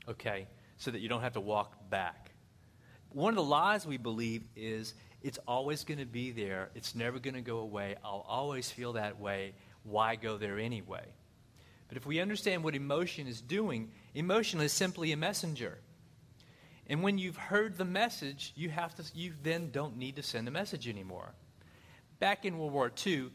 [0.06, 0.46] Okay?
[0.76, 2.30] So that you don't have to walk back.
[3.12, 6.68] One of the lies we believe is it's always going to be there.
[6.74, 7.96] It's never going to go away.
[8.04, 9.54] I'll always feel that way.
[9.82, 11.04] Why go there anyway?
[11.90, 15.80] But if we understand what emotion is doing, emotion is simply a messenger.
[16.86, 20.46] And when you've heard the message, you have to you then don't need to send
[20.46, 21.34] a message anymore.
[22.20, 23.30] Back in World War II,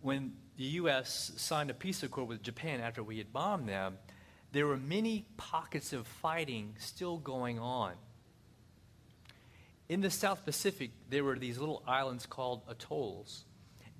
[0.00, 3.98] when the US signed a peace accord with Japan after we had bombed them,
[4.52, 7.92] there were many pockets of fighting still going on.
[9.90, 13.44] In the South Pacific, there were these little islands called atolls.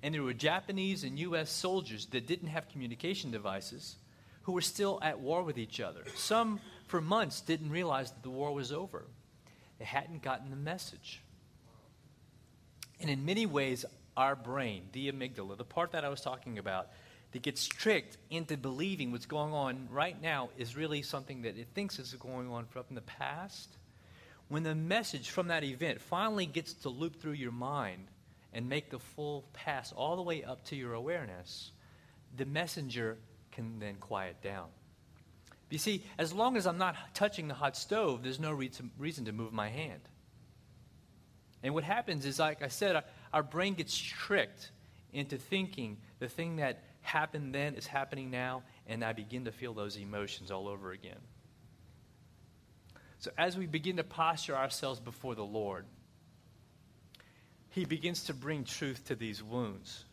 [0.07, 1.51] And there were Japanese and U.S.
[1.51, 3.97] soldiers that didn't have communication devices
[4.43, 6.05] who were still at war with each other.
[6.15, 9.03] Some, for months, didn't realize that the war was over.
[9.79, 11.21] They hadn't gotten the message.
[13.01, 13.83] And in many ways,
[14.15, 16.87] our brain, the amygdala, the part that I was talking about,
[17.33, 21.67] that gets tricked into believing what's going on right now is really something that it
[21.75, 23.75] thinks is going on from the past.
[24.47, 28.07] When the message from that event finally gets to loop through your mind,
[28.57, 31.71] and make the full pass all the way up to your awareness,
[32.35, 33.19] the messenger
[33.51, 34.65] can then quiet down.
[35.69, 39.31] You see, as long as I'm not touching the hot stove, there's no reason to
[39.31, 40.01] move my hand.
[41.61, 44.71] And what happens is, like I said, our brain gets tricked
[45.13, 49.75] into thinking the thing that happened then is happening now, and I begin to feel
[49.75, 51.19] those emotions all over again.
[53.19, 55.85] So, as we begin to posture ourselves before the Lord,
[57.69, 60.03] he begins to bring truth to these wounds.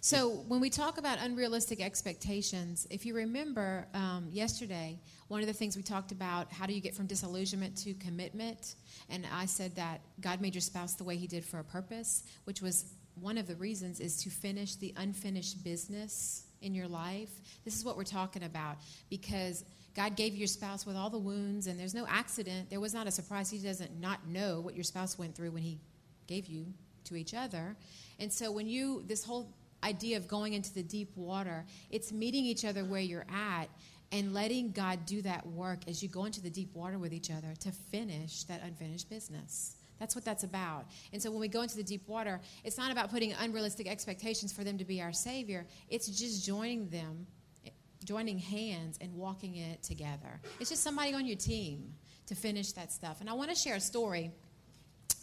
[0.00, 4.98] So, when we talk about unrealistic expectations, if you remember um, yesterday,
[5.28, 8.74] one of the things we talked about how do you get from disillusionment to commitment?
[9.08, 12.24] And I said that God made your spouse the way He did for a purpose,
[12.44, 17.30] which was one of the reasons is to finish the unfinished business in your life.
[17.64, 18.76] This is what we're talking about
[19.08, 19.64] because
[19.94, 22.68] God gave your spouse with all the wounds, and there's no accident.
[22.68, 23.50] There was not a surprise.
[23.50, 25.78] He doesn't not know what your spouse went through when He
[26.26, 26.66] gave you
[27.04, 27.76] to each other.
[28.18, 29.48] And so, when you, this whole
[29.84, 33.68] idea of going into the deep water, it's meeting each other where you're at
[34.10, 37.30] and letting God do that work as you go into the deep water with each
[37.30, 39.76] other to finish that unfinished business.
[39.98, 40.86] That's what that's about.
[41.12, 44.52] And so when we go into the deep water, it's not about putting unrealistic expectations
[44.52, 47.26] for them to be our Savior, it's just joining them,
[48.04, 50.40] joining hands, and walking it together.
[50.60, 51.94] It's just somebody on your team
[52.26, 53.20] to finish that stuff.
[53.20, 54.30] And I want to share a story.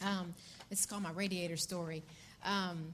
[0.04, 0.34] Um,
[0.70, 2.04] it's called my radiator story.
[2.44, 2.94] Um,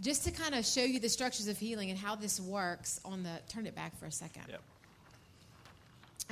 [0.00, 3.22] just to kind of show you the structures of healing and how this works on
[3.22, 4.44] the turn it back for a second.
[4.48, 4.62] Yep.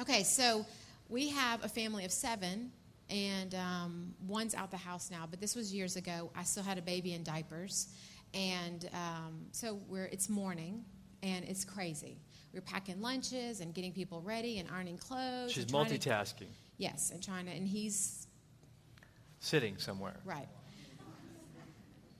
[0.00, 0.66] Okay, so
[1.08, 2.72] we have a family of seven,
[3.08, 6.30] and um, one's out the house now, but this was years ago.
[6.36, 7.88] I still had a baby in diapers,
[8.34, 10.84] and um, so we're it's morning,
[11.22, 12.18] and it's crazy.
[12.54, 15.52] We're packing lunches and getting people ready and ironing clothes.
[15.52, 16.46] She's trying to- multitasking,
[16.78, 18.26] yes, and trying to, and he's
[19.40, 20.14] sitting somewhere.
[20.24, 20.48] Right.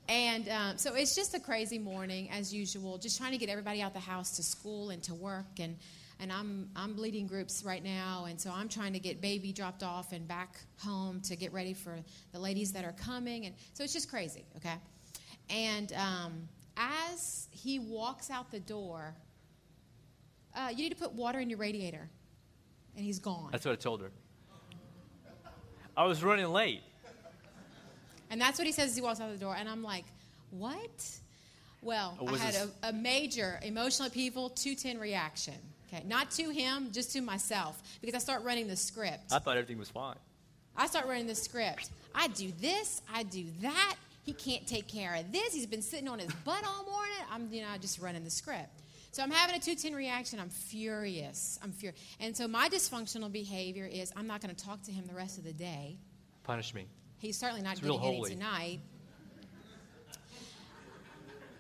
[0.09, 3.81] And um, so it's just a crazy morning as usual, just trying to get everybody
[3.81, 5.59] out the house to school and to work.
[5.59, 5.79] And,
[6.21, 9.83] and I'm, I'm leading groups right now, and so I'm trying to get baby dropped
[9.83, 11.97] off and back home to get ready for
[12.33, 13.47] the ladies that are coming.
[13.47, 14.75] And so it's just crazy, okay?
[15.49, 19.15] And um, as he walks out the door,
[20.55, 22.09] uh, you need to put water in your radiator.
[22.97, 23.49] And he's gone.
[23.51, 24.11] That's what I told her.
[25.97, 26.83] I was running late.
[28.31, 29.55] And that's what he says as he walks out the door.
[29.59, 30.05] And I'm like,
[30.51, 31.19] what?
[31.83, 35.55] Well, I had a, a major emotional upheaval, 210 reaction.
[35.93, 39.33] Okay, not to him, just to myself, because I start running the script.
[39.33, 40.17] I thought everything was fine.
[40.77, 41.91] I start running the script.
[42.15, 43.97] I do this, I do that.
[44.25, 45.55] He can't take care of this.
[45.55, 47.17] He's been sitting on his butt all morning.
[47.31, 48.81] I'm, you know, just running the script.
[49.15, 50.41] So I'm having a 210 reaction.
[50.41, 51.57] I'm furious.
[51.63, 52.01] I'm furious.
[52.19, 55.39] And so my dysfunctional behavior is I'm not going to talk to him the rest
[55.39, 55.99] of the day.
[56.43, 56.89] Punish me.
[57.19, 58.81] He's certainly not getting any tonight.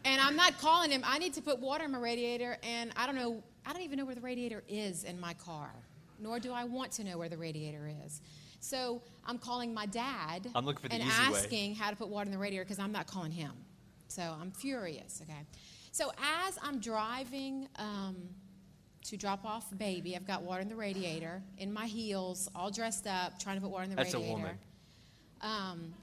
[0.05, 1.02] And I'm not calling him.
[1.07, 3.40] I need to put water in my radiator, and I don't know.
[3.64, 5.70] I don't even know where the radiator is in my car,
[6.18, 8.20] nor do I want to know where the radiator is.
[8.59, 11.38] So I'm calling my dad I'm looking for the and easy way.
[11.38, 13.52] asking how to put water in the radiator because I'm not calling him.
[14.09, 15.22] So I'm furious.
[15.22, 15.40] Okay.
[15.95, 16.11] So
[16.47, 18.16] as I'm driving um,
[19.05, 23.07] to drop off baby, I've got water in the radiator in my heels, all dressed
[23.07, 24.34] up, trying to put water in the That's a radiator.
[24.34, 24.59] woman.
[25.40, 25.95] Um,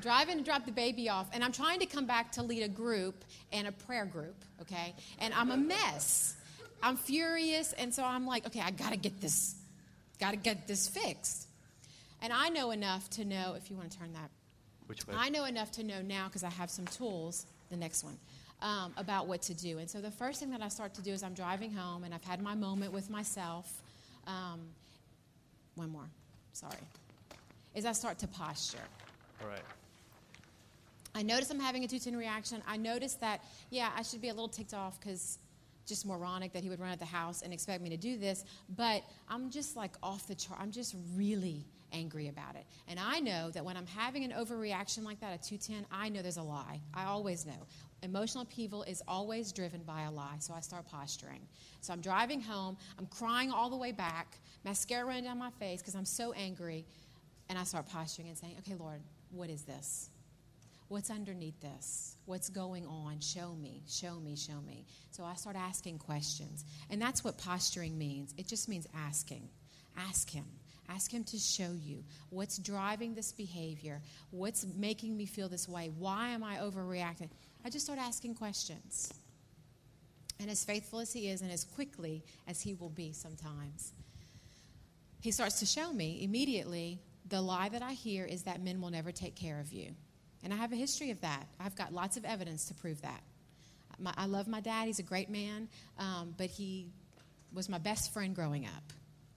[0.00, 2.68] driving to drop the baby off, and I'm trying to come back to lead a
[2.68, 4.94] group and a prayer group, okay?
[5.18, 6.36] And I'm a mess.
[6.84, 9.56] I'm furious, and so I'm like, okay, I gotta get this,
[10.20, 11.48] gotta get this fixed.
[12.20, 14.30] And I know enough to know, if you want to turn that
[14.86, 15.14] Which way?
[15.18, 18.16] I know enough to know now because I have some tools, the next one,
[18.60, 19.78] um, about what to do.
[19.78, 22.14] And so the first thing that I start to do is I'm driving home and
[22.14, 23.82] I've had my moment with myself.
[24.26, 24.60] Um,
[25.74, 26.08] one more,
[26.52, 26.76] sorry.
[27.74, 28.78] Is I start to posture.
[29.42, 29.58] All right.
[31.14, 32.62] I notice I'm having a 210 reaction.
[32.66, 35.38] I notice that, yeah, I should be a little ticked off because
[35.86, 38.44] just moronic that he would run at the house and expect me to do this.
[38.76, 40.60] But I'm just like off the chart.
[40.60, 42.64] I'm just really angry about it.
[42.88, 46.22] And I know that when I'm having an overreaction like that, a 210, I know
[46.22, 46.80] there's a lie.
[46.94, 47.66] I always know.
[48.02, 50.36] Emotional upheaval is always driven by a lie.
[50.40, 51.40] So I start posturing.
[51.80, 52.76] So I'm driving home.
[52.98, 56.84] I'm crying all the way back, mascara running down my face because I'm so angry.
[57.48, 60.10] And I start posturing and saying, okay, Lord, what is this?
[60.88, 62.16] What's underneath this?
[62.26, 63.20] What's going on?
[63.20, 64.84] Show me, show me, show me.
[65.10, 66.66] So I start asking questions.
[66.90, 68.34] And that's what posturing means.
[68.36, 69.48] It just means asking.
[69.96, 70.44] Ask Him.
[70.88, 75.90] Ask Him to show you what's driving this behavior, what's making me feel this way,
[75.98, 77.30] why am I overreacting?
[77.64, 79.12] I just start asking questions.
[80.40, 83.92] And as faithful as He is, and as quickly as He will be sometimes,
[85.20, 88.90] He starts to show me immediately the lie that I hear is that men will
[88.90, 89.92] never take care of you.
[90.42, 91.46] And I have a history of that.
[91.60, 93.22] I've got lots of evidence to prove that.
[93.98, 95.68] My, I love my dad, he's a great man,
[95.98, 96.88] um, but he
[97.52, 98.92] was my best friend growing up,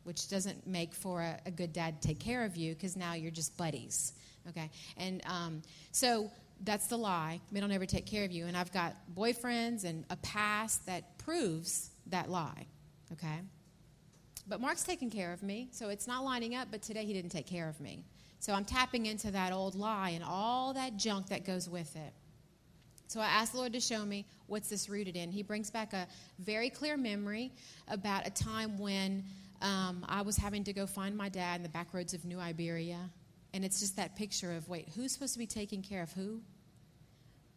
[0.06, 3.14] which doesn't make for a, a good dad to take care of you because now
[3.14, 4.14] you're just buddies.
[4.50, 4.70] Okay?
[4.98, 6.32] And um, so
[6.64, 7.42] that's the lie.
[7.52, 8.46] Men will never take care of you.
[8.46, 12.68] And I've got boyfriends and a past that proves that lie.
[13.12, 13.42] Okay?
[14.48, 17.32] But Mark's taking care of me, so it's not lining up, but today he didn't
[17.32, 18.04] take care of me.
[18.40, 22.14] So I'm tapping into that old lie and all that junk that goes with it.
[23.08, 25.32] So I asked the Lord to show me what's this rooted in.
[25.32, 26.08] He brings back a
[26.40, 27.52] very clear memory
[27.88, 29.24] about a time when
[29.66, 32.40] um, I was having to go find my dad in the back roads of New
[32.40, 33.10] Iberia.
[33.54, 36.42] And it's just that picture of wait, who's supposed to be taking care of who?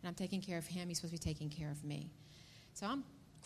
[0.01, 0.89] And I'm taking care of him.
[0.89, 2.11] He's supposed to be taking care of me.
[2.73, 3.05] So I'm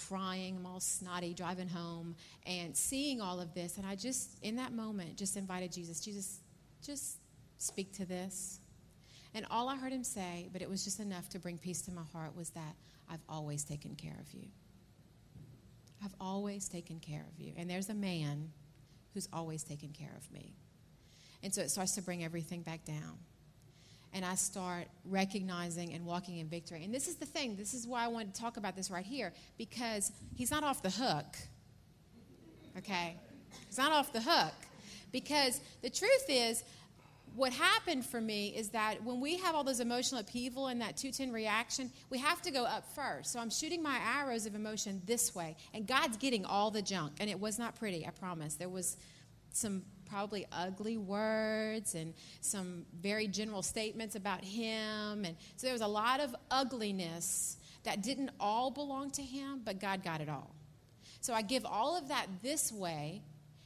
[0.08, 2.14] crying, I'm all snotty, driving home,
[2.46, 3.78] and seeing all of this.
[3.78, 6.38] And I just, in that moment, just invited Jesus, Jesus,
[6.84, 7.16] just
[7.58, 8.60] speak to this.
[9.34, 11.90] And all I heard him say, but it was just enough to bring peace to
[11.90, 12.76] my heart, was that
[13.10, 14.46] I've always taken care of you.
[16.04, 17.52] I've always taken care of you.
[17.56, 18.50] And there's a man
[19.14, 20.54] who's always taken care of me.
[21.42, 23.18] And so it starts to bring everything back down.
[24.14, 26.84] And I start recognizing and walking in victory.
[26.84, 29.04] And this is the thing, this is why I wanted to talk about this right
[29.04, 31.36] here, because he's not off the hook.
[32.76, 33.16] Okay?
[33.66, 34.54] He's not off the hook.
[35.12, 36.62] Because the truth is,
[37.34, 40.96] what happened for me is that when we have all those emotional upheaval and that
[40.96, 43.32] 210 reaction, we have to go up first.
[43.32, 47.14] So I'm shooting my arrows of emotion this way, and God's getting all the junk.
[47.20, 48.54] And it was not pretty, I promise.
[48.54, 48.96] There was
[49.52, 52.12] some probably ugly words and
[52.42, 55.24] some very general statements about him.
[55.24, 59.80] And so there was a lot of ugliness that didn't all belong to him, but
[59.80, 60.54] God got it all.
[61.20, 63.22] So I give all of that this way.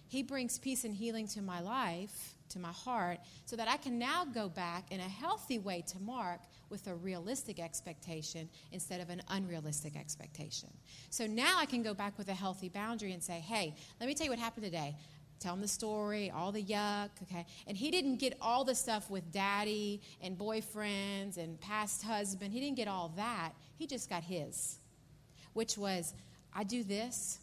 [0.08, 3.98] He brings peace and healing to my life to my heart so that I can
[3.98, 9.10] now go back in a healthy way to Mark with a realistic expectation instead of
[9.10, 10.68] an unrealistic expectation.
[11.10, 14.14] So now I can go back with a healthy boundary and say, hey, let me
[14.14, 14.96] tell you what happened today.
[15.38, 17.44] Tell him the story, all the yuck, okay?
[17.66, 22.52] And he didn't get all the stuff with daddy and boyfriends and past husband.
[22.52, 23.52] He didn't get all that.
[23.76, 24.78] He just got his,
[25.52, 26.14] which was,
[26.54, 27.38] I do this,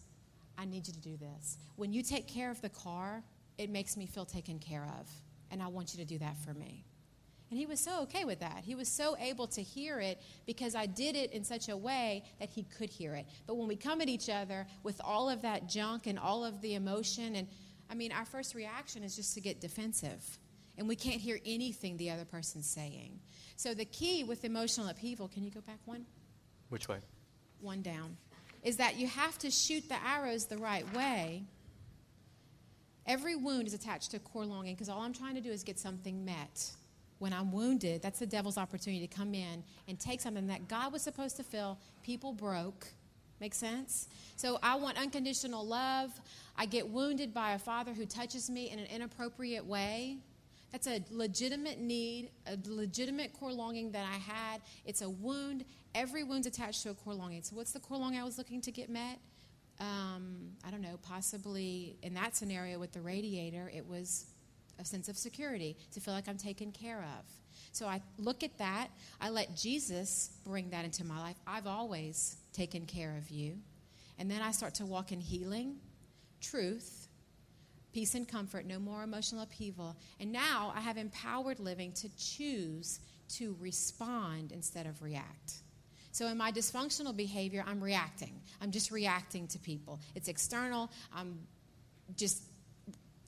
[0.57, 1.57] I need you to do this.
[1.75, 3.23] When you take care of the car,
[3.57, 5.09] it makes me feel taken care of.
[5.51, 6.85] And I want you to do that for me.
[7.53, 8.63] And he was so okay with that.
[8.63, 12.23] He was so able to hear it because I did it in such a way
[12.39, 13.27] that he could hear it.
[13.45, 16.61] But when we come at each other with all of that junk and all of
[16.61, 17.47] the emotion, and
[17.91, 20.39] I mean, our first reaction is just to get defensive.
[20.79, 23.19] And we can't hear anything the other person's saying.
[23.55, 26.07] So the key with emotional upheaval, can you go back one?
[26.69, 26.97] Which way?
[27.61, 28.17] One down.
[28.63, 31.43] Is that you have to shoot the arrows the right way
[33.05, 35.63] Every wound is attached to a core longing because all I'm trying to do is
[35.63, 36.71] get something met.
[37.19, 40.91] When I'm wounded, that's the devil's opportunity to come in and take something that God
[40.91, 42.87] was supposed to fill, people broke.
[43.39, 44.07] Make sense?
[44.35, 46.11] So I want unconditional love.
[46.55, 50.17] I get wounded by a father who touches me in an inappropriate way.
[50.71, 54.61] That's a legitimate need, a legitimate core longing that I had.
[54.85, 55.65] It's a wound.
[55.93, 57.43] Every wound's attached to a core longing.
[57.43, 59.19] So, what's the core longing I was looking to get met?
[59.79, 64.25] Um, I don't know, possibly in that scenario with the radiator, it was
[64.79, 67.25] a sense of security, to feel like I'm taken care of.
[67.71, 68.89] So I look at that.
[69.19, 71.37] I let Jesus bring that into my life.
[71.47, 73.57] I've always taken care of you.
[74.19, 75.77] And then I start to walk in healing,
[76.39, 77.07] truth,
[77.93, 79.95] peace and comfort, no more emotional upheaval.
[80.19, 82.99] And now I have empowered living to choose
[83.29, 85.53] to respond instead of react.
[86.13, 88.39] So in my dysfunctional behavior, I'm reacting.
[88.61, 89.99] I'm just reacting to people.
[90.13, 90.91] It's external.
[91.13, 91.39] I'm
[92.15, 92.43] just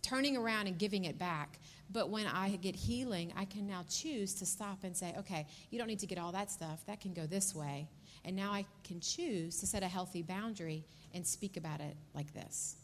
[0.03, 1.57] turning around and giving it back.
[1.91, 5.79] But when I get healing, I can now choose to stop and say, okay, you
[5.79, 6.85] don't need to get all that stuff.
[6.85, 7.87] That can go this way.
[8.23, 12.31] And now I can choose to set a healthy boundary and speak about it like
[12.35, 12.75] this.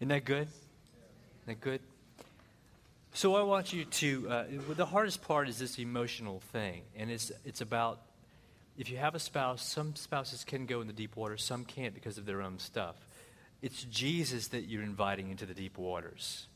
[0.00, 0.48] Isn't that good?
[0.48, 1.80] Isn't that good?
[3.16, 4.28] So I want you to.
[4.28, 8.00] Uh, the hardest part is this emotional thing, and it's it's about
[8.76, 9.64] if you have a spouse.
[9.64, 12.96] Some spouses can go in the deep water, some can't because of their own stuff.
[13.62, 16.48] It's Jesus that you're inviting into the deep waters.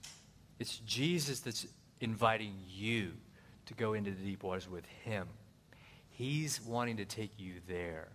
[0.59, 1.65] It's Jesus that's
[2.01, 3.13] inviting you
[3.67, 5.29] to go into the deep waters with Him.
[6.11, 8.09] He's wanting to take you there.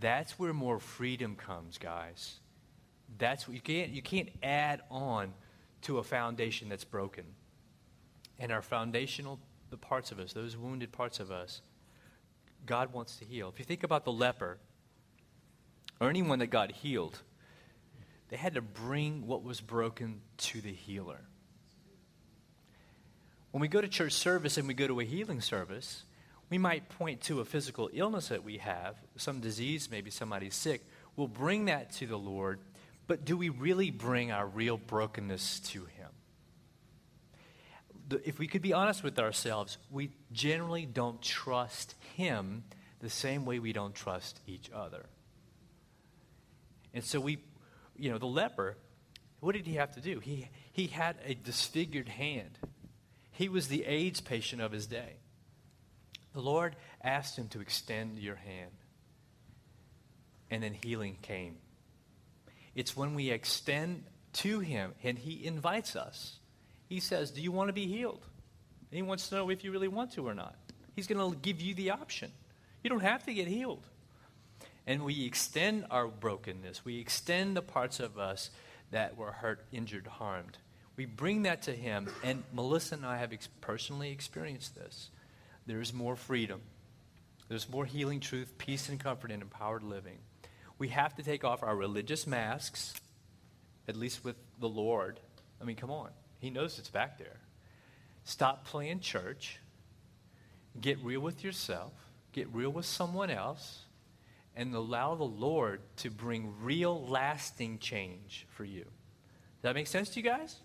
[0.00, 2.40] That's where more freedom comes, guys.
[3.18, 5.34] That's what you can't you can't add on
[5.82, 7.24] to a foundation that's broken
[8.42, 9.38] and our foundational
[9.70, 11.62] the parts of us, those wounded parts of us,
[12.66, 13.48] God wants to heal.
[13.48, 14.58] If you think about the leper
[16.00, 17.18] or anyone that got healed,
[18.28, 21.20] they had to bring what was broken to the healer.
[23.52, 26.02] When we go to church service and we go to a healing service,
[26.50, 30.82] we might point to a physical illness that we have, some disease, maybe somebody's sick.
[31.16, 32.58] We'll bring that to the Lord,
[33.06, 36.01] but do we really bring our real brokenness to Him?
[38.24, 42.64] If we could be honest with ourselves, we generally don't trust Him
[43.00, 45.06] the same way we don't trust each other.
[46.94, 47.38] And so we,
[47.96, 48.76] you know, the leper,
[49.40, 50.20] what did he have to do?
[50.20, 52.58] He, he had a disfigured hand.
[53.32, 55.16] He was the AIDS patient of his day.
[56.32, 58.70] The Lord asked him to extend your hand.
[60.50, 61.56] And then healing came.
[62.74, 66.38] It's when we extend to him and he invites us
[66.92, 68.24] he says, Do you want to be healed?
[68.90, 70.54] And he wants to know if you really want to or not.
[70.94, 72.30] He's going to give you the option.
[72.82, 73.86] You don't have to get healed.
[74.86, 78.50] And we extend our brokenness, we extend the parts of us
[78.90, 80.58] that were hurt, injured, harmed.
[80.96, 85.08] We bring that to Him, and Melissa and I have ex- personally experienced this.
[85.66, 86.60] There is more freedom,
[87.48, 90.18] there's more healing truth, peace, and comfort, and empowered living
[90.82, 92.92] we have to take off our religious masks,
[93.86, 95.20] at least with the Lord.
[95.60, 96.10] I mean, come on.
[96.42, 97.38] He knows it's back there.
[98.24, 99.60] Stop playing church.
[100.80, 101.92] Get real with yourself.
[102.32, 103.84] Get real with someone else.
[104.56, 108.82] And allow the Lord to bring real, lasting change for you.
[108.82, 110.56] Does that make sense to you guys?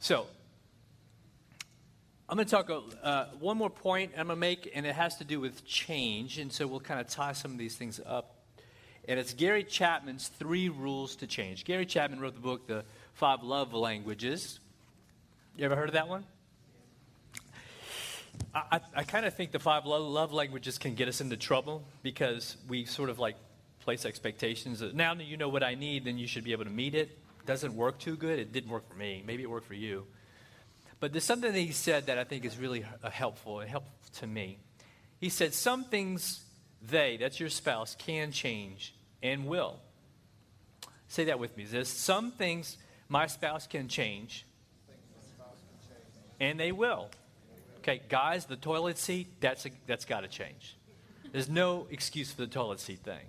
[0.00, 0.26] So,
[2.28, 5.16] I'm going to talk uh, one more point I'm going to make, and it has
[5.18, 6.38] to do with change.
[6.38, 8.34] And so we'll kind of tie some of these things up.
[9.06, 11.64] And it's Gary Chapman's Three Rules to Change.
[11.64, 12.84] Gary Chapman wrote the book, The
[13.18, 14.60] Five Love Languages.
[15.56, 16.24] You ever heard of that one?
[18.54, 21.82] I, I, kind of think the five love, love languages can get us into trouble
[22.04, 23.34] because we sort of like
[23.80, 26.62] place expectations that now that you know what I need, then you should be able
[26.62, 27.18] to meet it.
[27.44, 28.38] Doesn't work too good.
[28.38, 29.24] It didn't work for me.
[29.26, 30.06] Maybe it worked for you.
[31.00, 33.92] But there's something that he said that I think is really uh, helpful and helpful
[34.20, 34.58] to me.
[35.18, 36.44] He said, Some things
[36.80, 38.94] they, that's your spouse, can change
[39.24, 39.80] and will.
[41.08, 41.64] Say that with me.
[41.64, 42.76] There's some things
[43.08, 44.44] my spouse can change
[46.40, 47.08] and they will.
[47.78, 50.76] Okay, guys, the toilet seat, that's, a, that's got to change.
[51.32, 53.26] There's no excuse for the toilet seat thing.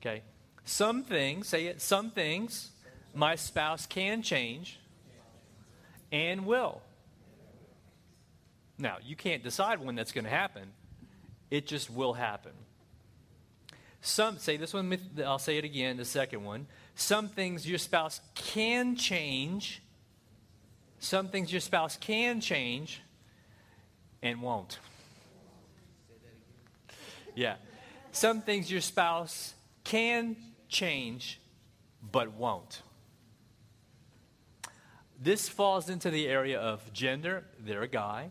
[0.00, 0.22] Okay,
[0.64, 2.70] some things, say it, some things
[3.14, 4.78] my spouse can change
[6.12, 6.82] and will.
[8.78, 10.70] Now, you can't decide when that's going to happen,
[11.50, 12.52] it just will happen.
[14.02, 16.66] Some, say this one, I'll say it again, the second one.
[16.96, 19.82] Some things your spouse can change
[20.98, 23.00] some things your spouse can change
[24.22, 24.78] and won't.
[27.34, 27.56] Yeah.
[28.12, 30.36] Some things your spouse can
[30.68, 31.40] change
[32.02, 32.82] but won't.
[35.20, 37.44] This falls into the area of gender.
[37.60, 38.30] They're a guy.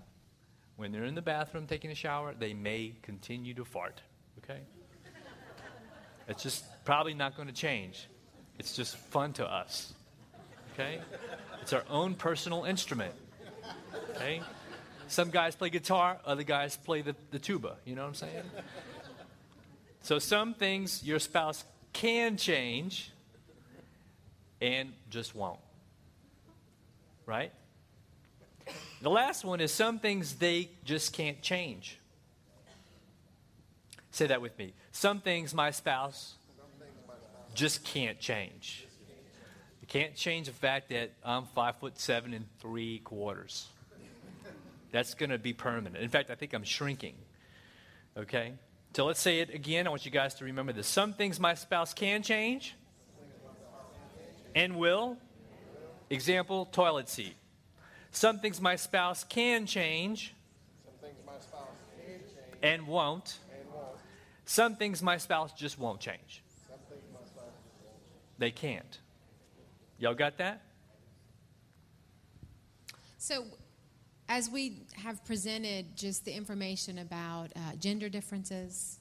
[0.76, 4.02] When they're in the bathroom taking a shower, they may continue to fart.
[4.40, 4.60] Okay?
[6.28, 8.08] It's just probably not going to change.
[8.60, 9.94] It's just fun to us.
[10.74, 11.00] Okay?
[11.62, 13.14] It's our own personal instrument.
[14.12, 14.42] Okay?
[15.08, 17.78] Some guys play guitar, other guys play the, the tuba.
[17.86, 18.44] You know what I'm saying?
[20.02, 23.12] So some things your spouse can change
[24.62, 25.60] and just won't.
[27.26, 27.52] Right?
[29.02, 32.00] The last one is some things they just can't change.
[34.12, 34.74] Say that with me.
[34.92, 36.36] Some things my spouse
[37.56, 38.86] just can't change.
[39.82, 43.68] You can't change the fact that I'm five foot seven and three quarters.
[44.92, 45.98] That's going to be permanent.
[45.98, 47.16] In fact, I think I'm shrinking.
[48.18, 48.54] Okay?
[48.96, 49.88] So let's say it again.
[49.88, 50.88] I want you guys to remember this.
[50.88, 52.76] Some things my spouse can change
[54.56, 55.18] and will.
[56.10, 57.36] Example, toilet seat.
[58.12, 60.34] Some things my spouse can change,
[62.64, 63.38] and, won't.
[64.46, 66.42] Some things my spouse just won't change.
[68.38, 69.00] They can't.
[69.98, 70.62] Y'all got that?
[73.18, 73.46] So,
[74.28, 79.00] as we have presented just the information about uh, gender differences,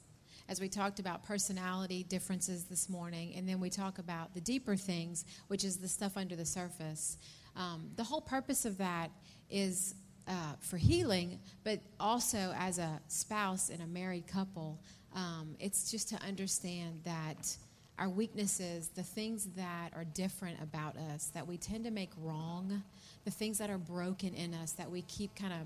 [0.49, 4.77] as we talked about personality differences this morning, and then we talk about the deeper
[4.77, 7.19] things, which is the stuff under the surface.
[7.57, 9.11] Um, the whole purpose of that
[9.51, 9.95] is
[10.29, 14.81] uh, for healing, but also as a spouse in a married couple,
[15.15, 17.57] um, it's just to understand that
[17.99, 22.83] our weaknesses, the things that are different about us that we tend to make wrong,
[23.25, 25.61] the things that are broken in us that we keep kind of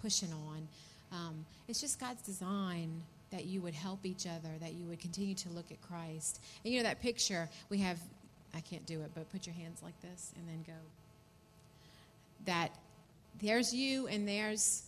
[0.00, 0.68] pushing on.
[1.10, 5.34] Um, it's just God's design that you would help each other, that you would continue
[5.34, 6.40] to look at Christ.
[6.64, 7.98] And you know that picture we have,
[8.54, 10.80] I can't do it, but put your hands like this and then go.
[12.44, 12.70] That
[13.40, 14.84] there's you and there's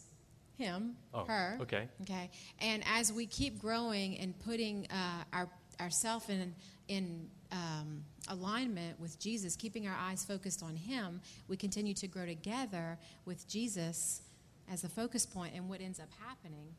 [0.58, 1.58] him, oh, her.
[1.62, 1.88] Okay.
[2.02, 2.30] Okay.
[2.60, 5.48] And as we keep growing and putting uh, our
[5.80, 6.54] ourself in
[6.88, 12.26] in um, alignment with Jesus, keeping our eyes focused on Him, we continue to grow
[12.26, 14.22] together with Jesus
[14.70, 15.54] as a focus point.
[15.54, 16.74] And what ends up happening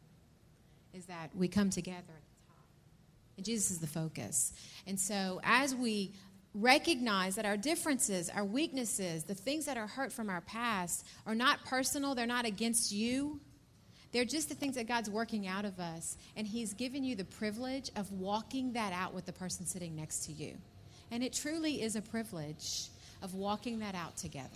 [0.94, 2.66] is that we come together at the top.
[3.38, 4.54] And Jesus is the focus.
[4.86, 6.14] And so as we
[6.54, 11.36] recognize that our differences, our weaknesses, the things that are hurt from our past are
[11.36, 13.40] not personal, they're not against you
[14.16, 16.16] they're just the things that God's working out of us.
[16.38, 20.26] And He's given you the privilege of walking that out with the person sitting next
[20.28, 20.54] to you.
[21.12, 22.88] And it truly is a privilege
[23.22, 24.48] of walking that out together.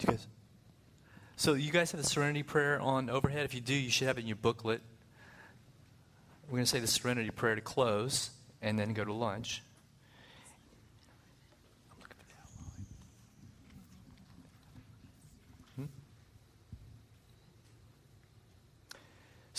[0.00, 0.26] You guys,
[1.36, 3.44] so you guys have the serenity prayer on overhead.
[3.44, 4.80] If you do, you should have it in your booklet.
[6.48, 8.30] We're going to say the serenity prayer to close
[8.60, 9.62] and then go to lunch.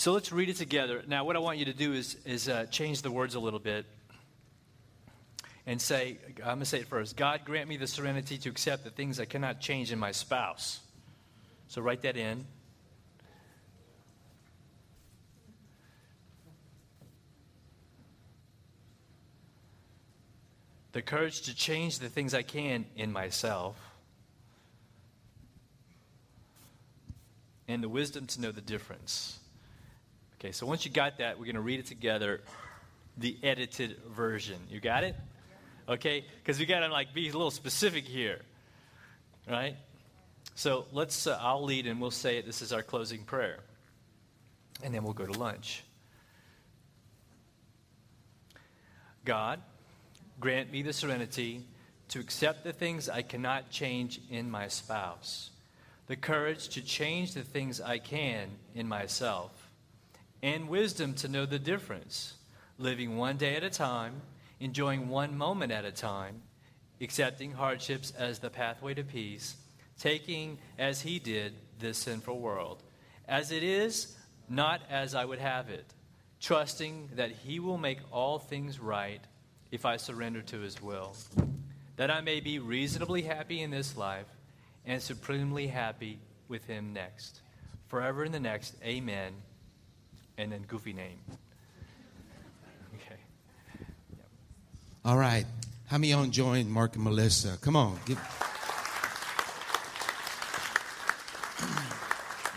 [0.02, 1.04] So let's read it together.
[1.06, 3.60] Now, what I want you to do is, is uh, change the words a little
[3.60, 3.86] bit
[5.64, 8.82] and say, I'm going to say it first God, grant me the serenity to accept
[8.82, 10.80] the things I cannot change in my spouse.
[11.68, 12.44] So write that in.
[20.90, 23.76] The courage to change the things I can in myself.
[27.68, 29.38] And the wisdom to know the difference.
[30.42, 32.40] Okay, so once you got that, we're going to read it together,
[33.16, 34.56] the edited version.
[34.68, 35.14] You got it?
[35.88, 38.40] Okay, because we got to like be a little specific here,
[39.48, 39.76] right?
[40.56, 41.28] So let's.
[41.28, 42.44] Uh, I'll lead and we'll say it.
[42.44, 43.60] This is our closing prayer,
[44.82, 45.84] and then we'll go to lunch.
[49.24, 49.60] God,
[50.40, 51.62] grant me the serenity
[52.08, 55.50] to accept the things I cannot change in my spouse,
[56.08, 59.61] the courage to change the things I can in myself
[60.42, 62.34] and wisdom to know the difference,
[62.76, 64.20] living one day at a time,
[64.58, 66.42] enjoying one moment at a time,
[67.00, 69.56] accepting hardships as the pathway to peace,
[69.98, 72.82] taking, as he did, this sinful world,
[73.28, 74.16] as it is,
[74.48, 75.86] not as I would have it,
[76.40, 79.20] trusting that he will make all things right
[79.70, 81.14] if I surrender to his will,
[81.96, 84.26] that I may be reasonably happy in this life
[84.84, 86.18] and supremely happy
[86.48, 87.40] with him next.
[87.86, 89.34] Forever in the next, amen
[90.38, 91.18] and then goofy name.
[92.94, 93.20] Okay.
[94.16, 94.26] Yep.
[95.04, 95.46] All right.
[95.86, 97.58] How many y'all join Mark and Melissa?
[97.60, 97.98] Come on.
[98.06, 98.18] Give...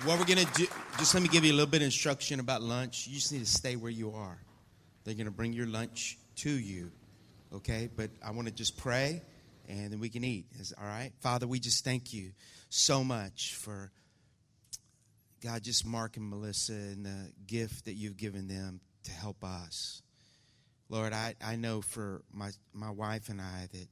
[0.05, 0.67] what we're going to do,
[0.99, 3.07] just let me give you a little bit of instruction about lunch.
[3.07, 4.37] You just need to stay where you are.
[5.03, 6.91] They're going to bring your lunch to you,
[7.53, 7.89] okay?
[7.95, 9.21] But I want to just pray
[9.67, 10.45] and then we can eat.
[10.59, 11.11] Is, all right?
[11.21, 12.31] Father, we just thank you
[12.69, 13.91] so much for
[15.41, 20.01] God, just Mark and Melissa and the gift that you've given them to help us.
[20.89, 23.87] Lord, I, I know for my, my wife and I that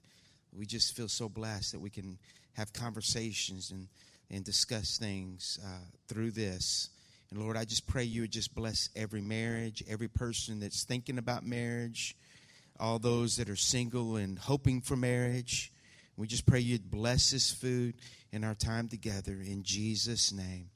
[0.56, 2.18] we just feel so blessed that we can
[2.54, 3.88] have conversations and,
[4.30, 6.90] and discuss things uh, through this.
[7.32, 11.18] And Lord, I just pray you would just bless every marriage, every person that's thinking
[11.18, 12.16] about marriage,
[12.80, 15.72] all those that are single and hoping for marriage.
[16.16, 17.96] We just pray you'd bless this food
[18.32, 20.70] and our time together in Jesus' name.